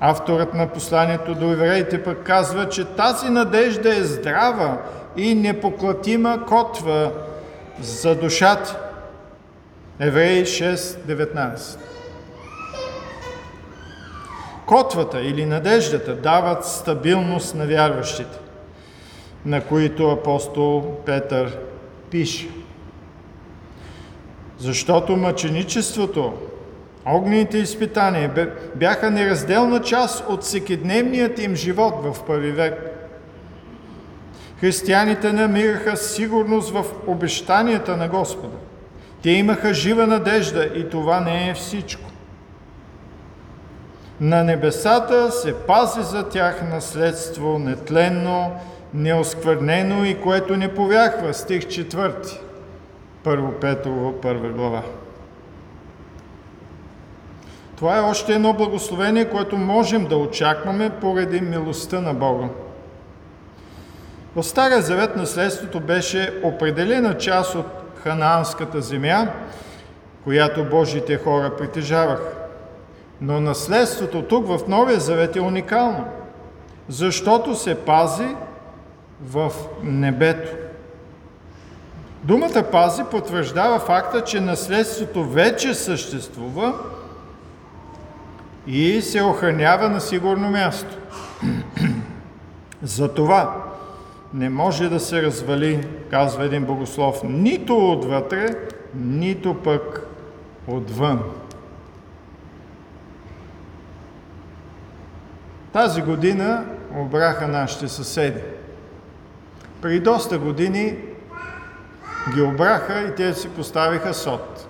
Авторът 0.00 0.54
на 0.54 0.68
посланието 0.68 1.34
до 1.34 1.52
евреите 1.52 2.02
пък 2.02 2.22
казва, 2.22 2.68
че 2.68 2.84
тази 2.84 3.28
надежда 3.28 3.96
е 3.96 4.02
здрава 4.02 4.78
и 5.16 5.34
непоклатима 5.34 6.44
котва 6.46 7.12
за 7.80 8.14
душата. 8.14 8.78
Евреи 10.00 10.44
6.19 10.44 11.97
Котвата 14.68 15.20
или 15.20 15.46
надеждата 15.46 16.14
дават 16.14 16.64
стабилност 16.64 17.54
на 17.54 17.66
вярващите, 17.66 18.38
на 19.46 19.60
които 19.60 20.10
апостол 20.10 20.96
Петър 21.06 21.58
пише. 22.10 22.48
Защото 24.58 25.16
мъченичеството, 25.16 26.32
огнените 27.06 27.58
изпитания 27.58 28.50
бяха 28.74 29.10
неразделна 29.10 29.82
част 29.82 30.24
от 30.28 30.42
всекидневният 30.42 31.38
им 31.38 31.56
живот 31.56 31.94
в 32.02 32.24
първи 32.26 32.52
век. 32.52 32.74
Християните 34.60 35.32
намираха 35.32 35.96
сигурност 35.96 36.70
в 36.70 36.84
обещанията 37.06 37.96
на 37.96 38.08
Господа. 38.08 38.56
Те 39.22 39.30
имаха 39.30 39.74
жива 39.74 40.06
надежда 40.06 40.70
и 40.74 40.88
това 40.88 41.20
не 41.20 41.50
е 41.50 41.54
всичко. 41.54 42.07
На 44.20 44.44
небесата 44.44 45.30
се 45.30 45.54
пази 45.54 46.02
за 46.02 46.28
тях 46.28 46.62
наследство 46.70 47.58
нетленно, 47.58 48.52
неосквърнено 48.94 50.04
и 50.04 50.20
което 50.20 50.56
не 50.56 50.74
повяхва. 50.74 51.34
Стих 51.34 51.62
4. 51.62 52.40
Първо 53.24 53.52
Петрово, 53.52 54.12
първа 54.12 54.48
глава. 54.48 54.82
Това 57.76 57.96
е 57.96 58.00
още 58.00 58.34
едно 58.34 58.52
благословение, 58.52 59.30
което 59.30 59.56
можем 59.56 60.06
да 60.06 60.16
очакваме 60.16 60.90
поради 60.90 61.40
милостта 61.40 62.00
на 62.00 62.14
Бога. 62.14 62.48
В 64.36 64.42
Стария 64.42 64.82
Завет 64.82 65.16
наследството 65.16 65.80
беше 65.80 66.40
определена 66.42 67.18
част 67.18 67.54
от 67.54 67.66
ханаанската 68.02 68.80
земя, 68.80 69.28
която 70.24 70.64
Божите 70.64 71.16
хора 71.16 71.56
притежаваха. 71.56 72.37
Но 73.20 73.40
наследството 73.40 74.22
тук 74.22 74.46
в 74.46 74.60
Новия 74.68 75.00
Завет 75.00 75.36
е 75.36 75.40
уникално, 75.40 76.04
защото 76.88 77.54
се 77.54 77.74
пази 77.74 78.36
в 79.22 79.52
небето. 79.82 80.50
Думата 82.22 82.64
пази 82.72 83.02
потвърждава 83.10 83.78
факта, 83.78 84.24
че 84.24 84.40
наследството 84.40 85.24
вече 85.24 85.74
съществува 85.74 86.74
и 88.66 89.02
се 89.02 89.22
охранява 89.22 89.88
на 89.88 90.00
сигурно 90.00 90.50
място. 90.50 90.96
Затова 92.82 93.64
не 94.34 94.48
може 94.48 94.88
да 94.88 95.00
се 95.00 95.22
развали, 95.22 95.88
казва 96.10 96.44
един 96.44 96.64
богослов, 96.64 97.20
нито 97.24 97.92
отвътре, 97.92 98.54
нито 98.94 99.54
пък 99.54 100.06
отвън. 100.66 101.20
Тази 105.72 106.02
година 106.02 106.64
обраха 106.96 107.48
нашите 107.48 107.88
съседи. 107.88 108.40
При 109.82 110.00
доста 110.00 110.38
години 110.38 110.96
ги 112.34 112.42
обраха 112.42 113.00
и 113.00 113.14
те 113.14 113.34
си 113.34 113.48
поставиха 113.48 114.14
сот. 114.14 114.68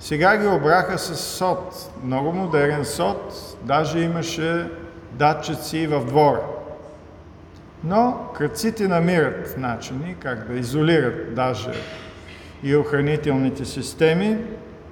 Сега 0.00 0.36
ги 0.36 0.46
обраха 0.46 0.98
с 0.98 1.16
сот, 1.16 1.92
много 2.04 2.32
модерен 2.32 2.84
сот, 2.84 3.56
даже 3.62 3.98
имаше 3.98 4.70
датчици 5.12 5.86
в 5.86 6.04
двора. 6.04 6.42
Но 7.84 8.30
кръците 8.34 8.88
намират 8.88 9.54
начини 9.58 10.16
как 10.20 10.48
да 10.48 10.58
изолират 10.58 11.34
даже 11.34 11.72
и 12.62 12.76
охранителните 12.76 13.64
системи 13.64 14.38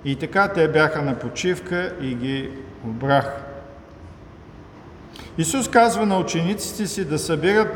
и 0.04 0.16
така 0.16 0.48
те 0.48 0.68
бяха 0.68 1.02
на 1.02 1.18
почивка 1.18 1.92
и 2.00 2.14
ги 2.14 2.50
обраха. 2.86 3.53
Исус 5.38 5.68
казва 5.68 6.06
на 6.06 6.18
учениците 6.18 6.86
си 6.86 7.04
да 7.04 7.18
събират 7.18 7.68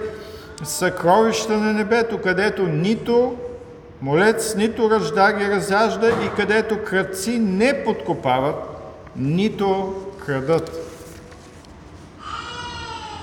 съкровища 0.65 1.57
на 1.57 1.73
небето, 1.73 2.19
където 2.19 2.63
нито 2.63 3.37
молец, 4.03 4.55
нито 4.55 4.91
ръжда 4.91 5.33
ги 5.33 5.51
разяжда 5.51 6.09
и 6.09 6.37
където 6.37 6.79
кръци 6.85 7.39
не 7.39 7.85
подкопават, 7.85 8.57
нито 9.17 9.95
крадат. 10.27 10.71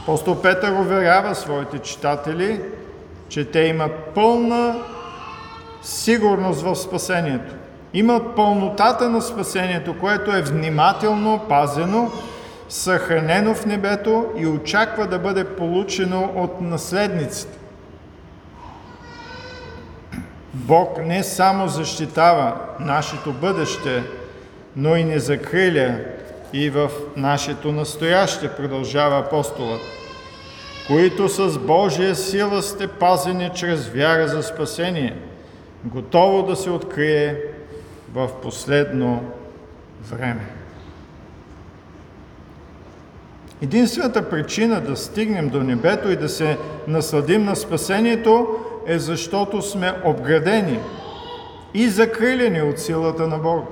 Апостол 0.02 0.42
Петър 0.42 0.72
уверява 0.72 1.36
своите 1.36 1.80
читатели, 1.80 2.62
че 3.30 3.46
те 3.46 3.60
имат 3.60 3.92
пълна 4.16 4.76
сигурност 5.82 6.62
в 6.62 6.76
спасението. 6.76 7.54
Имат 7.94 8.36
пълнотата 8.36 9.10
на 9.10 9.22
спасението, 9.22 10.00
което 10.00 10.32
е 10.32 10.42
внимателно 10.42 11.42
пазено 11.50 12.12
съхранено 12.70 13.56
в 13.56 13.66
небето 13.66 14.26
и 14.38 14.48
очаква 14.48 15.08
да 15.08 15.20
бъде 15.20 15.44
получено 15.44 16.32
от 16.36 16.62
наследниците. 16.62 17.58
Бог 20.54 21.06
не 21.06 21.24
само 21.24 21.68
защитава 21.68 22.56
нашето 22.80 23.34
бъдеще, 23.34 24.04
но 24.76 24.96
и 24.96 25.04
не 25.04 25.20
закриля 25.20 26.00
и 26.54 26.70
в 26.70 26.90
нашето 27.18 27.72
настояще, 27.72 28.50
продължава 28.50 29.20
апостолът, 29.20 29.82
които 30.88 31.30
с 31.30 31.60
Божия 31.60 32.16
сила 32.16 32.62
сте 32.62 32.88
пазени 32.88 33.52
чрез 33.56 33.88
вяра 33.88 34.28
за 34.28 34.44
спасение, 34.44 35.16
готово 35.84 36.44
да 36.44 36.56
се 36.56 36.70
открие 36.70 37.38
в 38.14 38.30
последно 38.42 39.32
време. 40.10 40.55
Единствената 43.62 44.30
причина 44.30 44.82
да 44.82 44.96
стигнем 44.96 45.50
до 45.50 45.64
небето 45.64 46.10
и 46.10 46.16
да 46.16 46.30
се 46.30 46.58
насладим 46.88 47.46
на 47.46 47.56
спасението 47.56 48.48
е 48.88 49.00
защото 49.00 49.62
сме 49.62 49.94
обградени 50.04 50.80
и 51.74 51.90
закрилени 51.90 52.62
от 52.62 52.80
силата 52.80 53.28
на 53.28 53.38
Бога. 53.38 53.66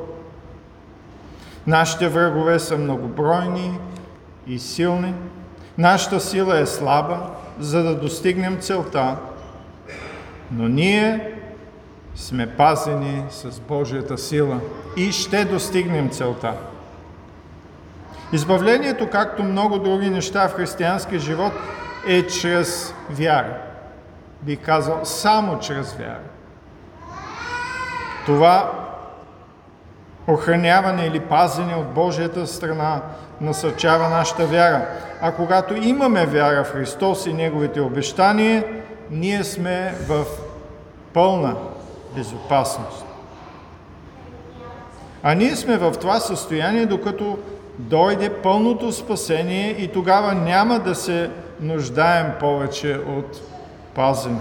Нашите 1.68 2.08
врагове 2.08 2.60
са 2.60 2.78
многобройни 2.78 3.80
и 4.48 4.60
силни. 4.60 5.14
Нашата 5.78 6.20
сила 6.20 6.60
е 6.60 6.66
слаба, 6.66 7.30
за 7.60 7.84
да 7.84 7.96
достигнем 7.96 8.58
целта, 8.60 9.18
но 10.52 10.68
ние 10.68 11.34
сме 12.16 12.56
пазени 12.56 13.24
с 13.30 13.60
Божията 13.60 14.18
сила 14.18 14.60
и 14.98 15.12
ще 15.12 15.46
достигнем 15.46 16.10
целта. 16.10 16.54
Избавлението, 18.34 19.10
както 19.10 19.44
много 19.44 19.80
други 19.80 20.10
неща 20.10 20.48
в 20.48 20.54
християнския 20.54 21.20
живот, 21.20 21.54
е 22.08 22.28
чрез 22.28 22.94
вяра. 23.10 23.58
Би 24.42 24.58
казал, 24.58 25.00
само 25.04 25.60
чрез 25.60 25.94
вяра. 25.94 26.20
Това 28.26 28.72
охраняване 30.28 31.06
или 31.06 31.20
пазене 31.20 31.76
от 31.76 31.88
Божията 31.88 32.48
страна 32.48 33.02
насърчава 33.42 34.10
нашата 34.10 34.46
вяра. 34.46 34.88
А 35.22 35.32
когато 35.32 35.76
имаме 35.76 36.26
вяра 36.26 36.64
в 36.64 36.72
Христос 36.72 37.26
и 37.26 37.34
Неговите 37.34 37.82
обещания, 37.82 38.66
ние 39.12 39.44
сме 39.44 39.96
в 40.08 40.26
пълна 41.14 41.56
безопасност. 42.16 43.06
А 45.24 45.34
ние 45.34 45.56
сме 45.56 45.78
в 45.78 45.92
това 45.92 46.20
състояние, 46.20 46.86
докато 46.86 47.38
дойде 47.80 48.30
пълното 48.30 48.92
спасение 48.92 49.70
и 49.70 49.88
тогава 49.88 50.34
няма 50.34 50.80
да 50.80 50.96
се 50.96 51.30
нуждаем 51.62 52.28
повече 52.40 53.00
от 53.08 53.42
пазене. 53.96 54.40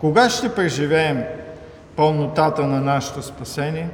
Кога 0.00 0.30
ще 0.30 0.54
преживеем 0.54 1.24
пълнотата 1.96 2.66
на 2.66 2.80
нашето 2.80 3.22
спасение? 3.22 3.88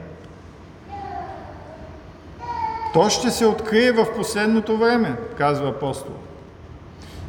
То 2.92 3.10
ще 3.10 3.30
се 3.30 3.46
открие 3.46 3.92
в 3.92 4.06
последното 4.16 4.76
време, 4.76 5.16
казва 5.38 5.68
апостол. 5.68 6.14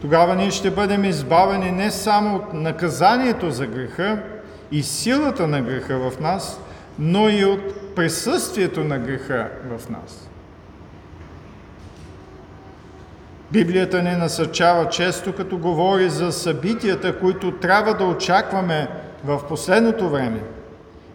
Тогава 0.01 0.35
ние 0.35 0.51
ще 0.51 0.71
бъдем 0.71 1.05
избавени 1.05 1.71
не 1.71 1.91
само 1.91 2.35
от 2.35 2.53
наказанието 2.53 3.51
за 3.51 3.67
греха 3.67 4.23
и 4.71 4.83
силата 4.83 5.47
на 5.47 5.61
греха 5.61 6.09
в 6.09 6.19
нас, 6.19 6.59
но 6.99 7.29
и 7.29 7.45
от 7.45 7.95
присъствието 7.95 8.83
на 8.83 8.99
греха 8.99 9.49
в 9.69 9.89
нас. 9.89 10.29
Библията 13.53 14.03
не 14.03 14.17
насърчава 14.17 14.89
често, 14.89 15.33
като 15.33 15.57
говори 15.57 16.09
за 16.09 16.31
събитията, 16.31 17.19
които 17.19 17.51
трябва 17.51 17.93
да 17.93 18.03
очакваме 18.03 18.87
в 19.23 19.41
последното 19.49 20.09
време, 20.09 20.39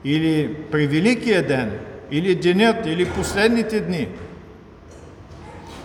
или 0.04 0.54
при 0.70 0.86
Великия 0.86 1.46
ден, 1.46 1.78
или 2.10 2.34
денят, 2.34 2.86
или 2.86 3.10
последните 3.10 3.80
дни. 3.80 4.08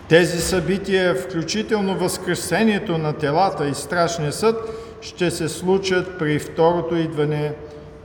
Тези 0.10 0.42
събития, 0.42 1.16
включително 1.16 1.98
възкресението 1.98 2.98
на 2.98 3.14
телата 3.14 3.68
и 3.68 3.74
страшния 3.74 4.32
съд, 4.32 4.56
ще 5.02 5.32
се 5.32 5.50
случат 5.50 6.20
при 6.20 6.40
второто 6.40 6.96
идване 6.96 7.54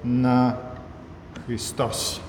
на 0.05 0.57
Христос. 1.47 2.21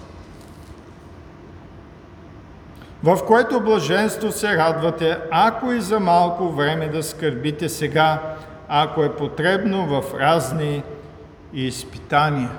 В 3.04 3.26
което 3.28 3.62
блаженство 3.62 4.32
се 4.32 4.58
радвате, 4.58 5.18
ако 5.32 5.72
и 5.72 5.82
за 5.82 6.00
малко 6.00 6.50
време 6.50 6.88
да 6.88 7.04
скърбите 7.04 7.70
сега, 7.70 8.36
ако 8.68 9.04
е 9.04 9.16
потребно 9.16 9.86
в 9.86 10.14
разни 10.20 10.84
изпитания. 11.54 12.52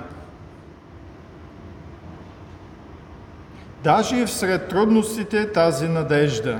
Даже 3.83 4.15
и 4.15 4.25
всред 4.25 4.67
трудностите 4.67 5.51
тази 5.51 5.87
надежда 5.87 6.59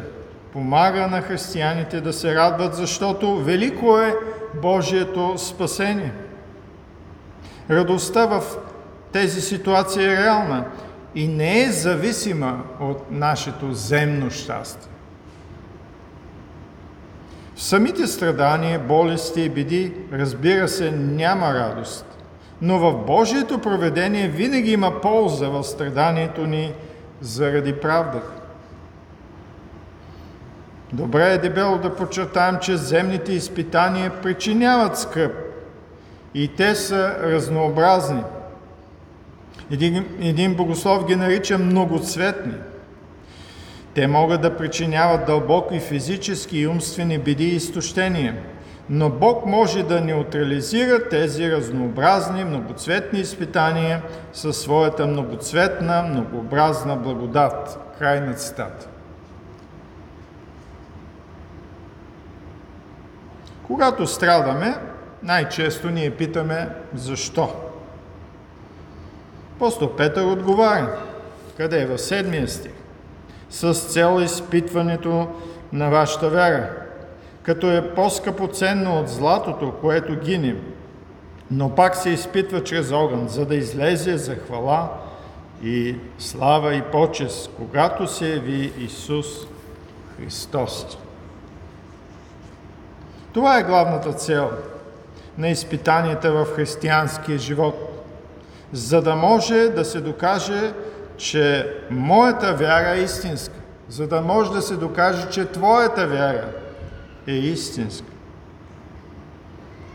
помага 0.54 1.08
на 1.08 1.22
християните 1.22 2.02
да 2.02 2.13
се 2.13 2.36
радват, 2.36 2.76
защото 2.76 3.36
велико 3.36 3.98
е 3.98 4.15
Божието 4.62 5.34
спасение. 5.38 6.13
Радостта 7.70 8.26
в 8.26 8.41
тези 9.12 9.41
ситуации 9.41 10.06
е 10.06 10.17
реална 10.17 10.65
и 11.15 11.28
не 11.28 11.63
е 11.63 11.71
зависима 11.71 12.63
от 12.80 13.12
нашето 13.12 13.74
земно 13.74 14.30
щастие. 14.30 14.91
В 17.56 17.63
самите 17.63 18.08
страдания, 18.08 18.80
болести 18.80 19.41
и 19.41 19.50
беди, 19.50 19.93
разбира 20.13 20.67
се, 20.67 20.91
няма 20.91 21.54
радост. 21.54 22.06
Но 22.62 22.80
в 22.80 23.06
Божието 23.06 23.60
проведение 23.60 24.28
винаги 24.28 24.71
има 24.71 25.02
полза 25.02 25.50
в 25.50 25.63
страданието 25.63 26.47
ни 26.47 26.74
заради 27.21 27.74
правдата. 27.74 28.32
Добре 30.93 31.34
е 31.34 31.38
дебело 31.38 31.78
да 31.78 31.95
подчертаем, 31.95 32.58
че 32.62 32.78
земните 32.78 33.34
изпитания 33.34 34.21
причиняват 34.21 34.97
скръп 35.00 35.34
и 36.34 36.47
те 36.47 36.76
са 36.76 37.15
разнообразни. 37.21 38.24
Един, 39.72 40.06
един 40.22 40.56
богослов 40.56 41.06
ги 41.06 41.16
нарича 41.16 41.58
многоцветни. 41.58 42.54
Те 43.94 44.08
могат 44.08 44.42
да 44.42 44.58
причиняват 44.58 45.26
дълбоки 45.26 45.80
физически 45.80 46.60
и 46.60 46.68
умствени 46.68 47.18
беди 47.18 47.46
и 47.46 47.56
изтощения, 47.56 48.36
но 48.90 49.10
Бог 49.10 49.46
може 49.46 49.84
да 49.84 50.02
неутрализира 50.02 51.10
тези 51.10 51.52
разнообразни, 51.52 52.44
многоцветни 52.44 53.20
изпитания 53.20 54.02
със 54.34 54.58
своята 54.58 55.08
многоцветна, 55.08 56.04
многообразна 56.04 56.96
благодат. 56.96 57.80
Край 58.00 58.22
на 58.22 58.34
цитата. 58.34 58.88
Когато 63.64 64.08
страдаме, 64.08 64.76
най-често 65.24 65.90
ние 65.90 66.10
питаме 66.10 66.70
защо. 66.94 67.71
Апостол 69.62 69.95
Петър 69.95 70.24
отговаря. 70.24 71.00
Къде 71.58 71.82
е? 71.82 71.86
В 71.86 71.97
седмия 71.97 72.47
стих. 72.47 72.71
С 73.50 73.74
цел 73.74 74.21
изпитването 74.21 75.28
на 75.74 75.89
вашата 75.89 76.30
вяра, 76.30 76.69
като 77.43 77.71
е 77.71 77.93
по-скъпоценно 77.93 79.00
от 79.00 79.10
златото, 79.10 79.74
което 79.82 80.19
гине, 80.19 80.56
но 81.52 81.76
пак 81.76 81.95
се 81.95 82.10
изпитва 82.10 82.63
чрез 82.63 82.91
огън, 82.91 83.28
за 83.28 83.45
да 83.45 83.56
излезе 83.56 84.17
за 84.17 84.36
хвала 84.36 84.89
и 85.63 85.95
слава 86.19 86.76
и 86.76 86.82
почест, 86.82 87.52
когато 87.58 88.08
се 88.08 88.30
яви 88.30 88.74
Исус 88.78 89.28
Христос. 90.17 90.97
Това 93.34 93.60
е 93.60 93.63
главната 93.63 94.13
цел 94.13 94.52
на 95.38 95.50
изпитанията 95.50 96.32
в 96.32 96.45
християнския 96.56 97.38
живот, 97.38 98.01
за 98.74 99.02
да 99.02 99.16
може 99.16 99.70
да 99.70 99.86
се 99.86 100.02
докаже, 100.02 100.74
че 101.18 101.76
моята 101.90 102.54
вяра 102.54 102.90
е 102.90 103.02
истинска, 103.02 103.56
за 103.90 104.08
да 104.08 104.22
може 104.22 104.52
да 104.52 104.62
се 104.62 104.76
докаже, 104.76 105.30
че 105.30 105.46
твоята 105.46 106.08
вяра 106.08 106.46
е 107.28 107.32
истинска. 107.32 108.08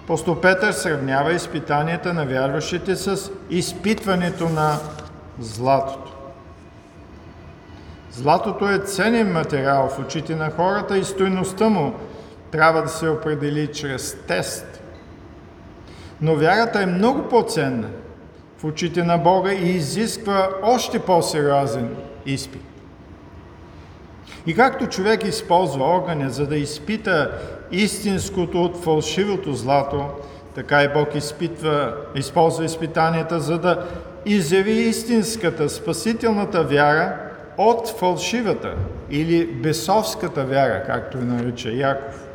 Апостол 0.04 0.40
Петър 0.40 0.72
сравнява 0.72 1.32
изпитанията 1.32 2.14
на 2.14 2.26
вярващите 2.26 2.96
с 2.96 3.30
изпитването 3.50 4.48
на 4.48 4.78
златото. 5.40 6.12
Златото 8.12 8.68
е 8.68 8.78
ценен 8.78 9.32
материал 9.32 9.88
в 9.88 9.98
очите 9.98 10.36
на 10.36 10.50
хората 10.50 10.98
и 10.98 11.04
стойността 11.04 11.68
му 11.68 11.94
трябва 12.50 12.82
да 12.82 12.88
се 12.88 13.08
определи 13.08 13.72
чрез 13.72 14.16
тест. 14.28 14.82
Но 16.20 16.34
вярата 16.34 16.82
е 16.82 16.86
много 16.86 17.28
по-ценна 17.28 17.88
в 18.58 18.64
очите 18.64 19.02
на 19.02 19.18
Бога 19.18 19.52
и 19.52 19.70
изисква 19.70 20.48
още 20.62 20.98
по-сериозен 20.98 21.96
изпит. 22.26 22.62
И 24.46 24.54
както 24.54 24.86
човек 24.86 25.24
използва 25.24 25.84
огъня, 25.84 26.30
за 26.30 26.46
да 26.46 26.56
изпита 26.56 27.30
истинското 27.72 28.62
от 28.62 28.84
фалшивото 28.84 29.52
злато, 29.52 30.04
така 30.54 30.82
и 30.82 30.88
Бог 30.88 31.14
изпитва, 31.14 31.94
използва 32.14 32.64
изпитанията, 32.64 33.40
за 33.40 33.58
да 33.58 33.86
изяви 34.26 34.72
истинската, 34.72 35.68
спасителната 35.68 36.64
вяра 36.64 37.16
от 37.58 37.88
фалшивата 37.98 38.74
или 39.10 39.46
бесовската 39.46 40.44
вяра, 40.44 40.84
както 40.86 41.18
я 41.18 41.24
нарича 41.24 41.70
Яков. 41.70 42.28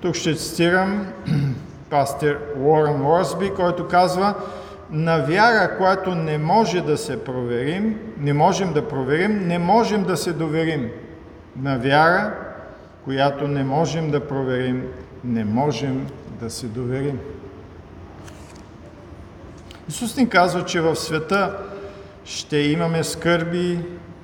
Тук 0.00 0.14
ще 0.14 0.34
цитирам 0.34 1.06
пастир 1.92 2.38
Уорън 2.56 3.06
Уорсби, 3.06 3.50
който 3.56 3.88
казва, 3.88 4.34
на 4.90 5.18
вяра, 5.18 5.76
която 5.76 6.14
не 6.14 6.38
може 6.38 6.80
да 6.80 6.96
се 6.98 7.24
проверим, 7.24 8.00
не 8.18 8.32
можем 8.32 8.72
да 8.72 8.88
проверим, 8.88 9.46
не 9.48 9.58
можем 9.58 10.04
да 10.04 10.16
се 10.16 10.32
доверим. 10.32 10.90
На 11.56 11.78
вяра, 11.78 12.34
която 13.04 13.48
не 13.48 13.64
можем 13.64 14.10
да 14.10 14.28
проверим, 14.28 14.88
не 15.24 15.44
можем 15.44 16.06
да 16.40 16.50
се 16.50 16.66
доверим. 16.66 17.18
Исус 19.88 20.16
ни 20.16 20.28
казва, 20.28 20.64
че 20.64 20.80
в 20.80 20.96
света 20.96 21.58
ще 22.24 22.56
имаме 22.56 23.04
скърби, 23.04 23.78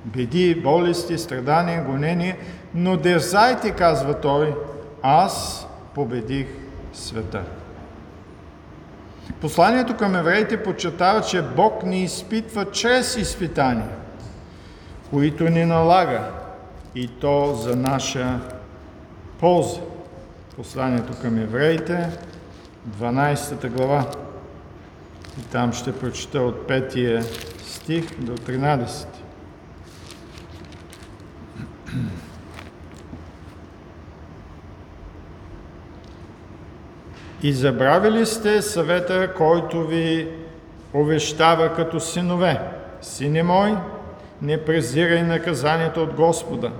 беди, 0.05 0.61
болести, 0.63 1.17
страдания, 1.17 1.83
гонения, 1.83 2.37
но 2.75 2.97
дерзайте, 2.97 3.71
казва 3.71 4.13
Той, 4.13 4.55
аз 5.01 5.67
победих 5.95 6.58
света. 6.99 7.43
Посланието 9.41 9.97
към 9.97 10.15
евреите 10.15 10.63
подчертава, 10.63 11.21
че 11.21 11.41
Бог 11.41 11.83
ни 11.83 12.03
изпитва 12.03 12.71
чрез 12.71 13.15
изпитания, 13.15 13.89
които 15.09 15.49
ни 15.49 15.65
налага 15.65 16.31
и 16.95 17.07
то 17.07 17.53
за 17.53 17.75
наша 17.75 18.39
полза. 19.39 19.81
Посланието 20.55 21.21
към 21.21 21.37
евреите, 21.37 22.09
12 22.89 23.69
глава. 23.69 24.05
И 25.39 25.41
там 25.41 25.73
ще 25.73 25.99
прочета 25.99 26.41
от 26.41 26.55
5 26.69 27.21
стих 27.63 28.19
до 28.19 28.37
13. 28.37 29.05
И 37.43 37.53
забравили 37.53 38.25
сте 38.25 38.61
съвета, 38.61 39.33
който 39.33 39.87
ви 39.87 40.27
увещава 40.93 41.73
като 41.73 41.99
синове. 41.99 42.59
Сине 43.01 43.43
мой, 43.43 43.77
не 44.41 44.65
презирай 44.65 45.23
наказанието 45.23 46.03
от 46.03 46.13
Господа, 46.13 46.71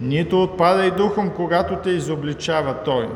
нито 0.00 0.42
отпадай 0.42 0.90
духом, 0.90 1.30
когато 1.30 1.76
те 1.76 1.90
изобличава 1.90 2.74
Той. 2.84 3.08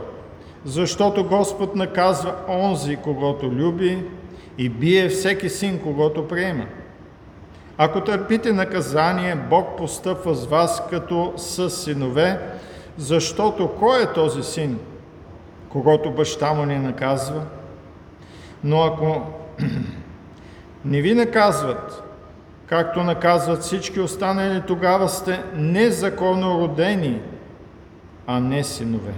Защото 0.64 1.24
Господ 1.24 1.76
наказва 1.76 2.34
онзи, 2.48 2.96
когато 2.96 3.46
люби, 3.46 4.04
и 4.58 4.68
бие 4.68 5.08
всеки 5.08 5.48
син, 5.48 5.80
когато 5.82 6.28
приема. 6.28 6.64
Ако 7.78 8.00
търпите 8.00 8.52
наказание, 8.52 9.36
Бог 9.50 9.78
постъпва 9.78 10.34
с 10.34 10.46
вас 10.46 10.82
като 10.90 11.32
с 11.36 11.70
синове, 11.70 12.38
защото 12.96 13.68
кой 13.78 14.02
е 14.02 14.12
този 14.12 14.42
син, 14.42 14.78
когато 15.68 16.10
баща 16.10 16.52
му 16.52 16.66
не 16.66 16.78
наказва. 16.78 17.42
Но 18.64 18.82
ако 18.82 19.22
не 20.84 21.00
ви 21.00 21.14
наказват, 21.14 22.02
както 22.66 23.02
наказват 23.02 23.62
всички 23.62 24.00
останали, 24.00 24.62
тогава 24.66 25.08
сте 25.08 25.42
незаконно 25.54 26.60
родени, 26.60 27.20
а 28.26 28.40
не 28.40 28.64
синове. 28.64 29.14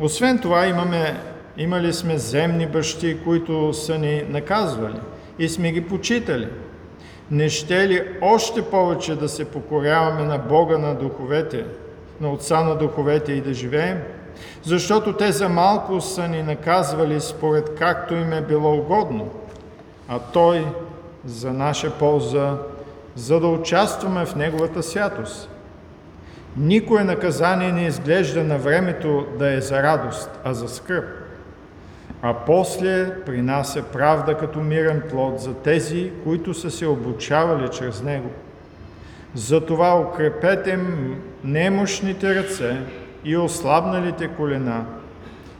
Освен 0.00 0.38
това, 0.38 0.66
имаме, 0.66 1.20
имали 1.56 1.92
сме 1.92 2.18
земни 2.18 2.66
бащи, 2.66 3.18
които 3.24 3.72
са 3.72 3.98
ни 3.98 4.22
наказвали 4.28 5.00
и 5.38 5.48
сме 5.48 5.72
ги 5.72 5.86
почитали. 5.86 6.48
Не 7.30 7.48
ще 7.48 7.88
ли 7.88 8.02
още 8.20 8.62
повече 8.62 9.16
да 9.16 9.28
се 9.28 9.44
покоряваме 9.44 10.24
на 10.24 10.38
Бога 10.38 10.78
на 10.78 10.94
духовете, 10.94 11.64
на 12.20 12.32
Отца 12.32 12.64
на 12.64 12.74
духовете 12.74 13.32
и 13.32 13.40
да 13.40 13.54
живеем? 13.54 14.02
Защото 14.62 15.12
те 15.12 15.32
за 15.32 15.48
малко 15.48 16.00
са 16.00 16.28
ни 16.28 16.42
наказвали 16.42 17.20
според 17.20 17.74
както 17.78 18.14
им 18.14 18.32
е 18.32 18.40
било 18.40 18.74
угодно, 18.74 19.28
а 20.08 20.18
Той 20.18 20.66
за 21.24 21.52
наша 21.52 21.90
полза, 21.90 22.56
за 23.14 23.40
да 23.40 23.46
участваме 23.46 24.26
в 24.26 24.36
Неговата 24.36 24.82
святост. 24.82 25.50
Никое 26.56 27.04
наказание 27.04 27.72
не 27.72 27.86
изглежда 27.86 28.44
на 28.44 28.58
времето 28.58 29.26
да 29.38 29.52
е 29.52 29.60
за 29.60 29.82
радост, 29.82 30.30
а 30.44 30.54
за 30.54 30.68
скръп, 30.68 31.04
а 32.22 32.34
после 32.34 33.20
принася 33.26 33.82
правда 33.82 34.34
като 34.34 34.60
мирен 34.60 35.02
плод 35.10 35.40
за 35.40 35.54
тези, 35.54 36.12
които 36.24 36.54
са 36.54 36.70
се 36.70 36.86
обучавали 36.86 37.68
чрез 37.68 38.02
него. 38.02 38.30
Затова 39.34 40.00
укрепете 40.00 40.78
немощните 41.44 42.34
ръце 42.34 42.76
и 43.24 43.36
ослабналите 43.36 44.28
колена 44.28 44.84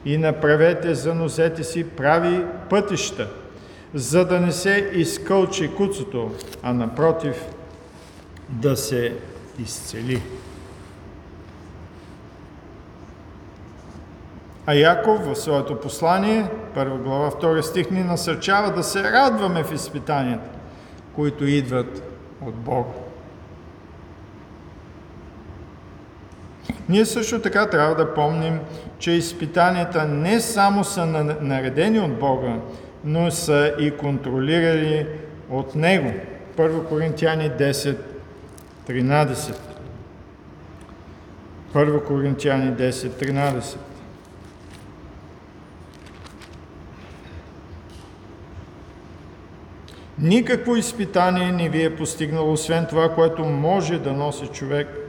и 0.04 0.18
направете 0.18 0.94
за 0.94 1.14
нозете 1.14 1.64
си 1.64 1.88
прави 1.88 2.44
пътища– 2.70 3.28
за 3.94 4.24
да 4.24 4.40
не 4.40 4.52
се 4.52 4.90
изкълчи 4.92 5.74
куцото, 5.74 6.30
а 6.62 6.72
напротив 6.72 7.44
да 8.48 8.76
се 8.76 9.16
изцели. 9.58 10.22
А 14.66 14.74
Яков 14.74 15.26
в 15.26 15.36
своето 15.36 15.80
послание, 15.80 16.50
първа 16.74 16.98
глава, 16.98 17.30
втори 17.30 17.62
стих, 17.62 17.90
ни 17.90 18.04
насърчава 18.04 18.72
да 18.72 18.82
се 18.82 19.02
радваме 19.02 19.64
в 19.64 19.72
изпитанията, 19.72 20.50
които 21.14 21.46
идват 21.46 22.02
от 22.40 22.54
Бога. 22.54 22.90
Ние 26.88 27.06
също 27.06 27.40
така 27.40 27.70
трябва 27.70 27.94
да 27.94 28.14
помним, 28.14 28.60
че 28.98 29.10
изпитанията 29.10 30.04
не 30.04 30.40
само 30.40 30.84
са 30.84 31.06
наредени 31.40 32.00
от 32.00 32.18
Бога, 32.18 32.56
но 33.04 33.30
са 33.30 33.74
и 33.78 33.90
контролирали 33.90 35.06
от 35.50 35.74
него. 35.74 36.12
1 36.56 36.84
Коринтияни 36.84 37.50
10, 37.50 37.96
13. 38.88 39.56
1 41.74 42.04
Коринтияни 42.04 42.72
10, 42.72 42.90
13. 42.90 43.76
Никакво 50.18 50.76
изпитание 50.76 51.52
не 51.52 51.68
ви 51.68 51.84
е 51.84 51.96
постигнало, 51.96 52.52
освен 52.52 52.86
това, 52.86 53.14
което 53.14 53.44
може 53.44 53.98
да 53.98 54.12
носи 54.12 54.46
човек. 54.46 55.07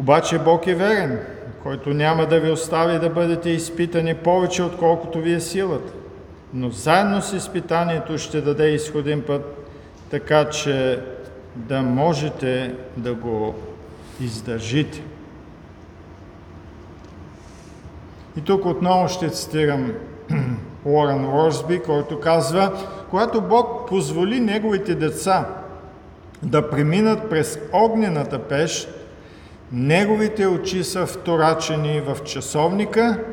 Обаче 0.00 0.38
Бог 0.38 0.66
е 0.66 0.74
верен, 0.74 1.18
който 1.62 1.94
няма 1.94 2.26
да 2.26 2.40
ви 2.40 2.50
остави 2.50 2.98
да 2.98 3.10
бъдете 3.10 3.50
изпитани 3.50 4.14
повече, 4.14 4.62
отколкото 4.62 5.18
ви 5.18 5.32
е 5.32 5.40
силата 5.40 5.92
но 6.54 6.70
заедно 6.70 7.22
с 7.22 7.32
изпитанието 7.32 8.18
ще 8.18 8.40
даде 8.40 8.68
изходен 8.68 9.22
път, 9.22 9.68
така 10.10 10.50
че 10.50 11.00
да 11.54 11.82
можете 11.82 12.74
да 12.96 13.14
го 13.14 13.54
издържите. 14.20 15.02
И 18.36 18.40
тук 18.40 18.66
отново 18.66 19.08
ще 19.08 19.30
цитирам 19.30 19.92
Уорън 20.84 21.24
Росби, 21.24 21.80
който 21.80 22.20
казва, 22.20 22.86
когато 23.10 23.40
Бог 23.40 23.88
позволи 23.88 24.40
неговите 24.40 24.94
деца 24.94 25.48
да 26.42 26.70
преминат 26.70 27.30
през 27.30 27.58
огнената 27.72 28.38
пещ, 28.38 28.88
неговите 29.72 30.46
очи 30.46 30.84
са 30.84 31.06
вторачени 31.06 32.00
в 32.00 32.24
часовника– 32.24 33.18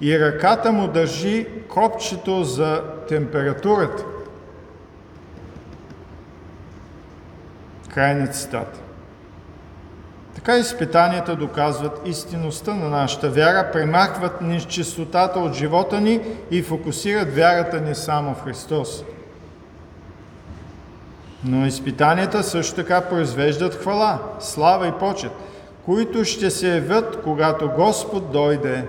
и 0.00 0.20
ръката 0.20 0.72
му 0.72 0.88
държи 0.88 1.46
копчето 1.68 2.44
за 2.44 2.82
температурата. 3.08 4.04
Край 7.94 8.14
на 8.14 8.26
цитата. 8.26 8.80
Така 10.34 10.56
изпитанията 10.56 11.36
доказват 11.36 12.00
истинността 12.06 12.74
на 12.74 12.88
нашата 12.88 13.30
вяра, 13.30 13.70
премахват 13.72 14.40
нечистотата 14.40 15.38
от 15.38 15.54
живота 15.54 16.00
ни 16.00 16.20
и 16.50 16.62
фокусират 16.62 17.34
вярата 17.34 17.80
ни 17.80 17.94
само 17.94 18.34
в 18.34 18.44
Христос. 18.44 19.04
Но 21.44 21.66
изпитанията 21.66 22.42
също 22.42 22.74
така 22.74 23.00
произвеждат 23.00 23.74
хвала, 23.74 24.18
слава 24.40 24.88
и 24.88 24.92
почет, 24.92 25.32
които 25.84 26.24
ще 26.24 26.50
се 26.50 26.74
явят, 26.74 27.22
когато 27.22 27.70
Господ 27.70 28.32
дойде 28.32 28.84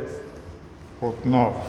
отново. 1.02 1.64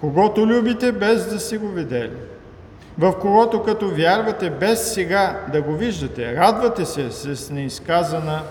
Когато 0.00 0.46
любите 0.46 0.92
без 0.92 1.26
да 1.26 1.40
си 1.40 1.58
го 1.58 1.68
видели, 1.68 2.16
в 2.98 3.18
когото 3.20 3.62
като 3.62 3.94
вярвате 3.94 4.50
без 4.50 4.94
сега 4.94 5.40
да 5.52 5.62
го 5.62 5.72
виждате, 5.72 6.36
радвате 6.36 6.84
се 6.84 7.10
с 7.10 7.50
неизказана 7.50 8.42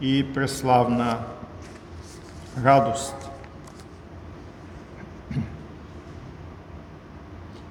и 0.00 0.32
преславна 0.34 1.18
радост. 2.64 3.21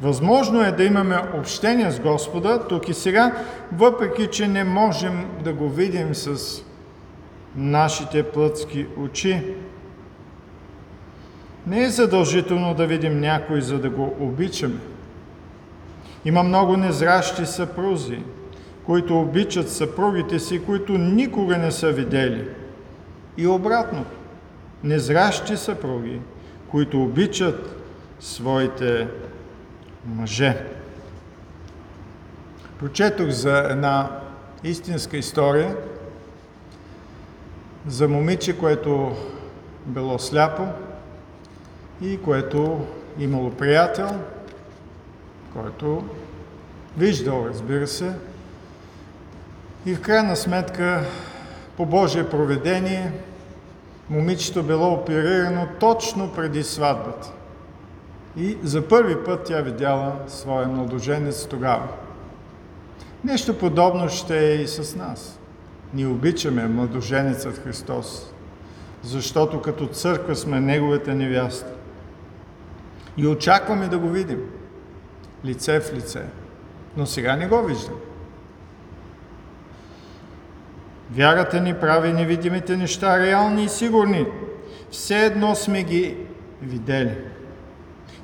Възможно 0.02 0.62
е 0.62 0.72
да 0.72 0.84
имаме 0.84 1.18
общение 1.34 1.92
с 1.92 2.00
Господа 2.00 2.68
тук 2.68 2.90
и 2.90 2.94
сега, 2.94 3.36
въпреки 3.72 4.28
че 4.28 4.48
не 4.48 4.64
можем 4.64 5.26
да 5.44 5.54
го 5.54 5.70
видим 5.70 6.16
с 6.16 6.62
нашите 7.56 8.24
плътски 8.24 8.88
очи. 8.98 9.44
Не 11.68 11.84
е 11.84 11.90
задължително 11.90 12.74
да 12.74 12.88
видим 12.88 13.20
някой, 13.20 13.62
за 13.62 13.80
да 13.80 13.90
го 13.90 14.16
обичаме. 14.20 14.80
Има 16.26 16.44
много 16.44 16.78
незращи 16.78 17.46
съпрузи, 17.46 18.20
които 18.86 19.20
обичат 19.20 19.70
съпругите 19.70 20.40
си, 20.40 20.66
които 20.66 20.98
никога 20.98 21.58
не 21.58 21.72
са 21.72 21.92
видели. 21.92 22.48
И 23.38 23.48
обратно, 23.48 24.06
незращи 24.84 25.58
съпруги, 25.58 26.20
които 26.68 27.04
обичат 27.04 27.76
своите 28.20 29.08
мъже. 30.06 30.66
Прочетох 32.80 33.30
за 33.30 33.58
една 33.58 34.20
истинска 34.64 35.18
история– 35.18 35.76
за 37.88 38.08
момиче, 38.08 38.58
което 38.58 39.12
било 39.86 40.20
сляпо 40.20 40.68
и 42.02 42.22
което 42.22 42.86
имало 43.20 43.52
приятел, 43.52 44.10
който 45.54 46.04
виждал, 46.98 47.46
разбира 47.50 47.88
се, 47.88 48.14
и 49.86 49.96
в 49.96 50.02
крайна 50.02 50.36
сметка, 50.36 51.04
по 51.78 51.86
Божие 51.86 52.30
проведение, 52.30 53.12
момичето 54.10 54.64
било 54.64 54.94
оперирано 54.94 55.68
точно 55.80 56.34
преди 56.34 56.64
сватбата. 56.64 57.32
И 58.38 58.58
за 58.64 58.88
първи 58.88 59.24
път 59.24 59.44
тя 59.46 59.62
видяла 59.62 60.16
своя 60.28 60.68
младоженец 60.68 61.46
тогава. 61.46 61.88
Нещо 63.24 63.58
подобно 63.58 64.10
ще 64.10 64.52
е 64.52 64.56
и 64.56 64.68
с 64.68 64.96
нас. 64.96 65.40
Ние 65.94 66.08
обичаме 66.08 66.68
младоженецът 66.68 67.58
Христос, 67.58 68.34
защото 69.04 69.62
като 69.62 69.88
църква 69.88 70.36
сме 70.36 70.60
Неговата 70.60 71.14
невяста. 71.16 71.74
И 73.18 73.28
очакваме 73.28 73.88
да 73.88 74.00
го 74.00 74.10
видим 74.10 74.42
лице 75.46 75.80
в 75.80 75.94
лице. 75.94 76.24
Но 76.98 77.06
сега 77.06 77.36
не 77.36 77.48
го 77.48 77.62
виждам. 77.62 77.96
Вярата 81.12 81.62
ни 81.62 81.74
прави 81.74 82.14
невидимите 82.14 82.78
неща 82.78 83.20
реални 83.20 83.64
и 83.64 83.70
сигурни. 83.70 84.26
Все 84.92 85.26
едно 85.26 85.56
сме 85.56 85.84
ги 85.84 86.18
видели. 86.62 87.18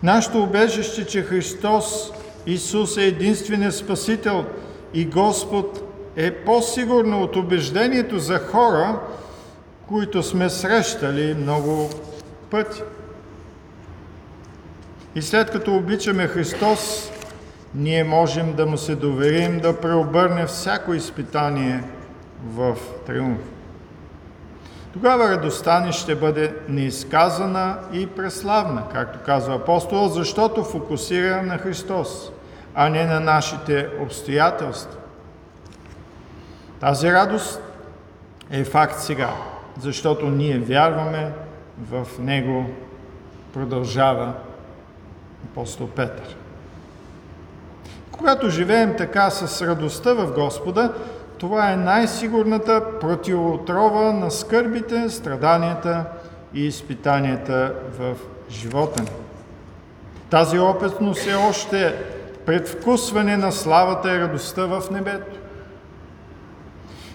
Нашето 0.04 0.44
убежище, 0.44 1.06
че 1.06 1.22
Христос 1.22 2.12
Исус 2.48 2.98
е 2.98 3.06
единственият 3.06 3.76
Спасител 3.76 4.46
и 4.94 5.06
Господ 5.06 5.94
е 6.16 6.32
по-сигурно 6.32 7.24
от 7.24 7.36
убеждението 7.36 8.20
за 8.20 8.40
хора, 8.40 9.00
които 9.88 10.24
сме 10.24 10.50
срещали 10.50 11.34
много 11.34 11.90
пъти. 12.50 12.82
И 15.16 15.22
след 15.22 15.52
като 15.52 15.76
обичаме 15.76 16.28
Христос, 16.28 17.12
ние 17.76 18.04
можем 18.04 18.54
да 18.54 18.66
му 18.66 18.78
се 18.78 18.96
доверим 18.96 19.60
да 19.60 19.82
преобърне 19.82 20.46
всяко 20.46 20.94
изпитание 20.94 21.84
в 22.46 22.78
триумф. 23.06 23.57
Тогава 24.98 25.30
радостта 25.30 25.80
ни 25.80 25.94
ще 25.94 26.16
бъде 26.16 26.56
неизказана 26.70 27.78
и 27.94 28.08
преславна, 28.08 28.84
както 28.94 29.20
казва 29.26 29.56
апостол, 29.56 30.08
защото 30.08 30.64
фокусира 30.64 31.42
на 31.44 31.58
Христос, 31.58 32.32
а 32.76 32.90
не 32.90 33.06
на 33.06 33.20
нашите 33.20 33.90
обстоятелства. 34.02 35.00
Тази 36.80 37.12
радост 37.12 37.62
е 38.52 38.64
факт 38.64 39.00
сега, 39.00 39.30
защото 39.80 40.26
ние 40.26 40.60
вярваме 40.60 41.32
в 41.90 42.08
Него, 42.20 42.66
продължава 43.54 44.34
апостол 45.52 45.88
Петър. 45.88 46.36
Когато 48.12 48.50
живеем 48.50 48.96
така 48.98 49.30
с 49.30 49.68
радостта 49.68 50.14
в 50.14 50.32
Господа, 50.32 50.94
това 51.38 51.72
е 51.72 51.78
най-сигурната 51.78 53.00
противотрова 53.00 54.14
на 54.14 54.32
скърбите, 54.32 55.10
страданията 55.10 56.06
и 56.54 56.66
изпитанията 56.66 57.74
в 58.00 58.16
живота 58.50 59.04
ни. 59.04 59.10
Тази 60.30 60.60
опитност 60.60 61.28
е 61.28 61.36
още 61.36 61.96
предвкусване 62.46 63.38
на 63.38 63.52
славата 63.52 64.16
и 64.16 64.20
радостта 64.20 64.66
в 64.66 64.84
небето. 64.92 65.38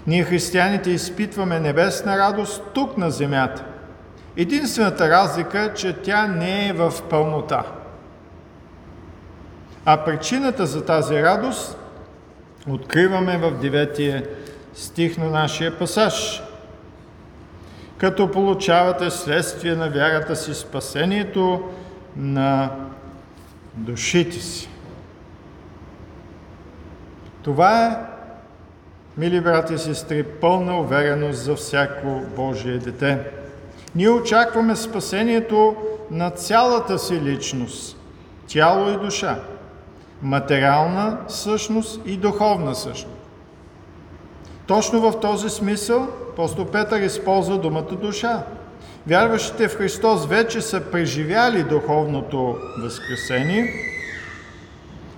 Ние, 0.07 0.25
християните, 0.25 0.91
изпитваме 0.91 1.61
небесна 1.61 2.19
радост 2.19 2.63
тук 2.75 2.99
на 2.99 3.11
земята. 3.11 3.65
Единствената 4.37 5.11
разлика 5.11 5.61
е, 5.61 5.75
че 5.75 6.03
тя 6.03 6.27
не 6.27 6.69
е 6.69 6.73
в 6.73 6.93
пълнота. 7.11 7.63
А 9.85 10.05
причината 10.05 10.67
за 10.67 10.85
тази 10.85 11.23
радост 11.23 11.79
откриваме 12.69 13.39
в 13.39 13.53
9 13.53 14.27
стих 14.75 15.19
на 15.19 15.31
нашия 15.31 15.79
пасаж. 15.79 16.43
Като 17.99 18.31
получавате 18.31 19.11
следствие 19.11 19.75
на 19.75 19.91
вярата 19.91 20.37
си 20.37 20.55
спасението 20.55 21.71
на 22.17 22.71
душите 23.75 24.41
си. 24.41 24.69
Това 27.43 27.87
е, 27.87 27.97
мили 29.17 29.41
брати 29.41 29.75
и 29.75 29.79
сестри, 29.79 30.23
пълна 30.23 30.81
увереност 30.81 31.39
за 31.39 31.55
всяко 31.55 32.23
Божие 32.37 32.79
дете. 32.79 33.19
Ние 33.95 34.11
очакваме 34.11 34.77
спасението 34.77 35.77
на 36.11 36.31
цялата 36.31 36.99
си 36.99 37.21
личност, 37.21 37.97
тяло 38.47 38.91
и 38.91 38.97
душа 38.97 39.39
материална 40.23 41.19
същност 41.29 42.01
и 42.07 42.17
духовна 42.17 42.75
същност. 42.75 43.31
Точно 44.67 45.01
в 45.01 45.21
този 45.21 45.49
смисъл 45.49 46.09
апостол 46.33 46.65
Петър 46.65 47.01
използва 47.01 47.59
думата 47.59 47.97
душа. 48.03 48.43
Вярващите 49.07 49.69
в 49.69 49.77
Христос 49.77 50.27
вече 50.27 50.61
са 50.61 50.81
преживяли 50.81 51.63
духовното 51.63 52.57
възкресение 52.79 53.71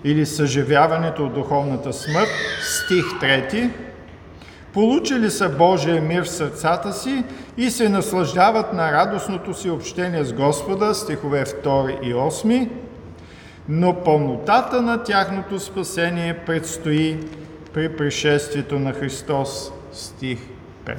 или 0.05 0.27
съживяването 0.27 1.25
от 1.25 1.35
духовната 1.35 1.93
смърт, 1.93 2.29
стих 2.63 3.05
3, 3.05 3.71
получили 4.73 5.31
са 5.31 5.49
Божия 5.49 6.03
мир 6.03 6.23
в 6.23 6.31
сърцата 6.31 6.93
си 6.93 7.25
и 7.57 7.71
се 7.71 7.89
наслаждават 7.89 8.73
на 8.73 8.93
радостното 8.93 9.55
си 9.55 9.71
общение 9.71 10.25
с 10.25 10.33
Господа, 10.33 10.95
стихове 10.95 11.45
2 11.45 12.01
и 12.01 12.15
8, 12.15 12.69
но 13.69 14.05
пълнотата 14.05 14.83
на 14.83 15.03
тяхното 15.03 15.61
спасение 15.61 16.39
предстои 16.47 17.19
при 17.73 17.97
пришествието 17.97 18.79
на 18.79 18.93
Христос, 18.93 19.73
стих 19.93 20.39
5. 20.85 20.97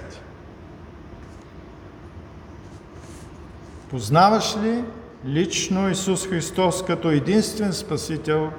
Познаваш 3.90 4.58
ли 4.64 4.84
лично 5.26 5.90
Исус 5.90 6.28
Христос 6.28 6.86
като 6.86 7.12
единствен 7.12 7.74
Спасител 7.74 8.50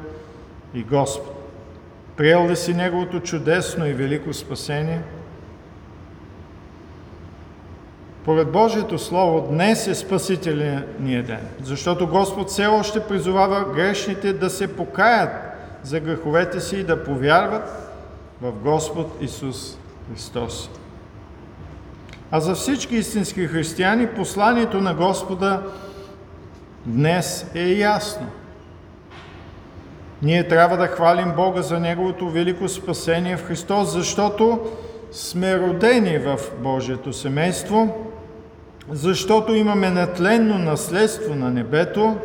и 0.74 0.82
Господ? 0.82 1.32
Приел 2.16 2.48
ли 2.48 2.56
си 2.56 2.74
Неговото 2.74 3.20
чудесно 3.20 3.86
и 3.86 3.92
велико 3.92 4.32
спасение– 4.32 5.02
Поред 8.26 8.52
Божието 8.52 8.98
Слово, 8.98 9.48
днес 9.50 9.86
е 9.86 9.94
Спасителният 9.94 11.26
ден, 11.26 11.48
защото 11.62 12.06
Господ 12.06 12.48
все 12.48 12.66
още 12.66 13.00
призовава 13.00 13.64
грешните 13.74 14.32
да 14.32 14.50
се 14.50 14.76
покаят 14.76 15.30
за 15.82 16.00
греховете 16.00 16.60
си 16.60 16.76
и 16.76 16.84
да 16.84 17.04
повярват 17.04 17.92
в 18.42 18.52
Господ 18.52 19.16
Исус 19.20 19.78
Христос. 20.10 20.70
А 22.30 22.40
за 22.40 22.54
всички 22.54 22.96
истински 22.96 23.46
християни 23.46 24.06
посланието 24.06 24.80
на 24.80 24.94
Господа 24.94 25.62
днес 26.86 27.50
е 27.54 27.68
ясно. 27.68 28.26
Ние 30.22 30.48
трябва 30.48 30.76
да 30.76 30.86
хвалим 30.86 31.32
Бога 31.36 31.62
за 31.62 31.80
Неговото 31.80 32.28
велико 32.28 32.68
спасение 32.68 33.36
в 33.36 33.44
Христос, 33.44 33.92
защото 33.92 34.60
сме 35.12 35.58
родени 35.58 36.18
в 36.18 36.38
Божието 36.62 37.12
семейство– 37.12 37.96
защото 38.90 39.54
имаме 39.54 39.90
нетленно 39.90 40.58
наследство 40.58 41.34
на 41.34 41.50
небето, 41.50 42.16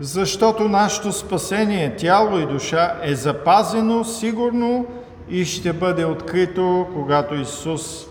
защото 0.00 0.68
нашето 0.68 1.12
спасение, 1.12 1.96
тяло 1.96 2.38
и 2.38 2.46
душа 2.46 2.94
е 3.02 3.14
запазено, 3.14 4.04
сигурно 4.04 4.86
и 5.30 5.44
ще 5.44 5.72
бъде 5.72 6.04
открито, 6.04 6.86
когато 6.94 7.34
Исус 7.34 8.06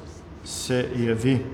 се 0.45 0.89
яви. 0.97 1.45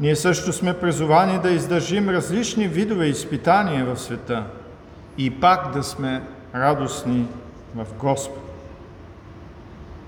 Ние 0.00 0.16
също 0.16 0.52
сме 0.52 0.74
призовани 0.74 1.38
да 1.38 1.50
издържим 1.50 2.08
различни 2.08 2.68
видове 2.68 3.06
изпитания 3.06 3.84
в 3.84 4.00
света 4.00 4.44
и 5.18 5.40
пак 5.40 5.72
да 5.72 5.82
сме 5.82 6.22
радостни 6.54 7.26
в 7.74 7.86
Господ. 7.98 8.42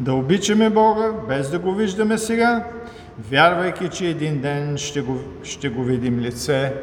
Да 0.01 0.13
обичаме 0.13 0.71
Бога, 0.71 1.13
без 1.29 1.51
да 1.51 1.59
го 1.59 1.75
виждаме 1.75 2.19
сега, 2.19 2.65
вярвайки, 3.19 3.89
че 3.89 4.07
един 4.07 4.41
ден 4.41 4.77
ще 4.77 5.01
го, 5.01 5.21
ще 5.43 5.69
го 5.69 5.85
видим 5.85 6.21
лице 6.21 6.75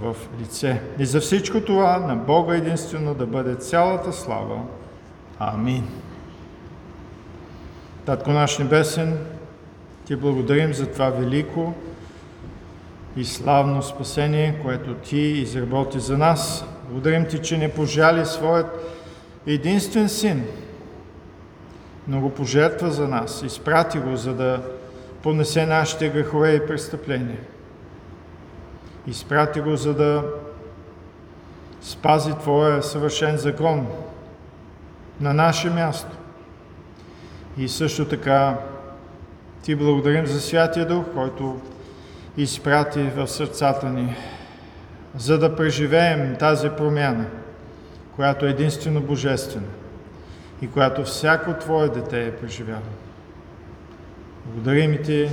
в 0.00 0.16
лице. 0.40 0.80
И 0.98 1.06
за 1.06 1.20
всичко 1.20 1.60
това 1.60 1.98
на 1.98 2.16
Бога 2.16 2.56
единствено 2.56 3.14
да 3.14 3.26
бъде 3.26 3.54
цялата 3.54 4.12
слава. 4.12 4.62
Амин. 5.38 5.84
Татко 8.04 8.30
наш 8.30 8.58
Небесен, 8.58 9.18
Ти 10.04 10.16
благодарим 10.16 10.74
за 10.74 10.86
това 10.86 11.10
велико 11.10 11.74
и 13.16 13.24
славно 13.24 13.82
спасение, 13.82 14.60
което 14.62 14.94
Ти 14.94 15.18
изработи 15.18 16.00
за 16.00 16.18
нас. 16.18 16.64
Благодарим 16.90 17.26
Ти, 17.26 17.38
че 17.38 17.58
не 17.58 17.72
пожали 17.72 18.26
своят 18.26 18.96
единствен 19.46 20.08
син, 20.08 20.44
но 22.08 22.20
го 22.20 22.30
пожертва 22.30 22.90
за 22.90 23.08
нас. 23.08 23.42
Изпрати 23.42 23.98
го, 23.98 24.16
за 24.16 24.34
да 24.34 24.62
понесе 25.26 25.66
нашите 25.66 26.08
грехове 26.08 26.54
и 26.54 26.66
престъпления. 26.66 27.38
Изпрати 29.06 29.60
го, 29.60 29.76
за 29.76 29.94
да 29.94 30.24
спази 31.82 32.32
Твоя 32.32 32.82
съвършен 32.82 33.36
закон 33.36 33.86
на 35.20 35.34
наше 35.34 35.70
място. 35.70 36.16
И 37.58 37.68
също 37.68 38.04
така 38.04 38.58
Ти 39.62 39.74
благодарим 39.74 40.26
за 40.26 40.40
Святия 40.40 40.86
Дух, 40.86 41.04
който 41.14 41.60
изпрати 42.36 43.02
в 43.02 43.28
сърцата 43.28 43.86
ни, 43.86 44.16
за 45.16 45.38
да 45.38 45.56
преживеем 45.56 46.36
тази 46.38 46.70
промяна, 46.70 47.26
която 48.16 48.46
е 48.46 48.50
единствено 48.50 49.00
божествена 49.00 49.66
и 50.62 50.70
която 50.70 51.04
всяко 51.04 51.52
Твое 51.52 51.88
дете 51.88 52.26
е 52.26 52.36
преживяло. 52.36 52.82
Благодарим 54.46 55.02
Ти, 55.04 55.28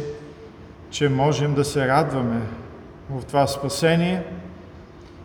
че 0.90 1.10
можем 1.10 1.54
да 1.54 1.66
се 1.66 1.88
радваме 1.88 2.42
в 3.10 3.26
това 3.26 3.48
спасение 3.48 4.24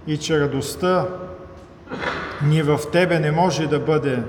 и 0.06 0.18
че 0.18 0.40
радостта 0.40 1.06
ни 2.44 2.62
в 2.62 2.80
Тебе 2.92 3.18
не 3.18 3.30
може 3.30 3.66
да 3.66 3.80
бъде 3.80 4.22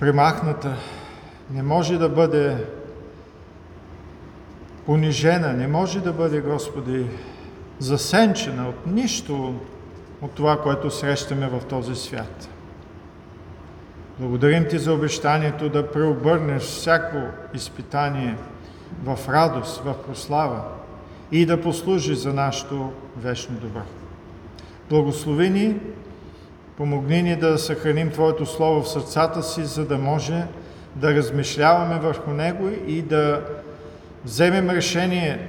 премахната, 0.00 0.76
не 1.50 1.62
може 1.62 1.98
да 1.98 2.08
бъде 2.08 2.56
понижена, 4.86 5.52
не 5.52 5.68
може 5.68 6.00
да 6.00 6.12
бъде, 6.12 6.40
Господи, 6.40 7.06
засенчена 7.78 8.68
от 8.68 8.86
нищо 8.86 9.54
от 10.22 10.32
това, 10.32 10.62
което 10.62 10.90
срещаме 10.90 11.48
в 11.48 11.60
този 11.68 11.94
свят. 11.94 12.48
Благодарим 14.18 14.68
Ти 14.68 14.78
за 14.78 14.92
обещанието 14.92 15.68
да 15.68 15.90
преобърнеш 15.90 16.62
всяко 16.62 17.16
изпитание 17.54 18.36
в 19.04 19.18
радост, 19.28 19.84
в 19.84 19.94
прослава 20.06 20.62
и 21.32 21.46
да 21.46 21.60
послужи 21.60 22.14
за 22.14 22.32
нашето 22.32 22.92
вечно 23.16 23.54
добро. 23.54 23.82
Благослови 24.90 25.50
ни, 25.50 25.80
помогни 26.76 27.22
ни 27.22 27.36
да 27.36 27.58
съхраним 27.58 28.10
Твоето 28.10 28.46
Слово 28.46 28.82
в 28.82 28.88
сърцата 28.88 29.42
си, 29.42 29.64
за 29.64 29.86
да 29.86 29.98
може 29.98 30.44
да 30.94 31.14
размишляваме 31.14 31.98
върху 31.98 32.30
него 32.30 32.70
и 32.86 33.02
да 33.02 33.40
вземем 34.24 34.70
решение 34.70 35.48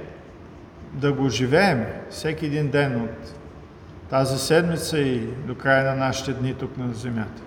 да 0.94 1.14
го 1.14 1.30
живеем 1.30 1.86
всеки 2.10 2.46
един 2.46 2.70
ден 2.70 3.02
от 3.02 3.34
тази 4.10 4.38
седмица 4.38 5.00
и 5.00 5.20
до 5.20 5.56
края 5.56 5.84
на 5.84 5.96
нашите 5.96 6.34
дни 6.34 6.54
тук 6.54 6.78
на 6.78 6.94
земята. 6.94 7.42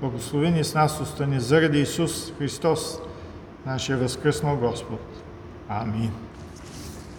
Благослови 0.00 0.50
ни 0.50 0.64
с 0.64 0.74
нас 0.74 1.00
остани 1.00 1.40
заради 1.40 1.80
Исус 1.80 2.32
Христос, 2.38 2.98
нашия 3.66 3.98
възкръснал 3.98 4.56
Господ. 4.56 5.00
Амин. 5.68 6.25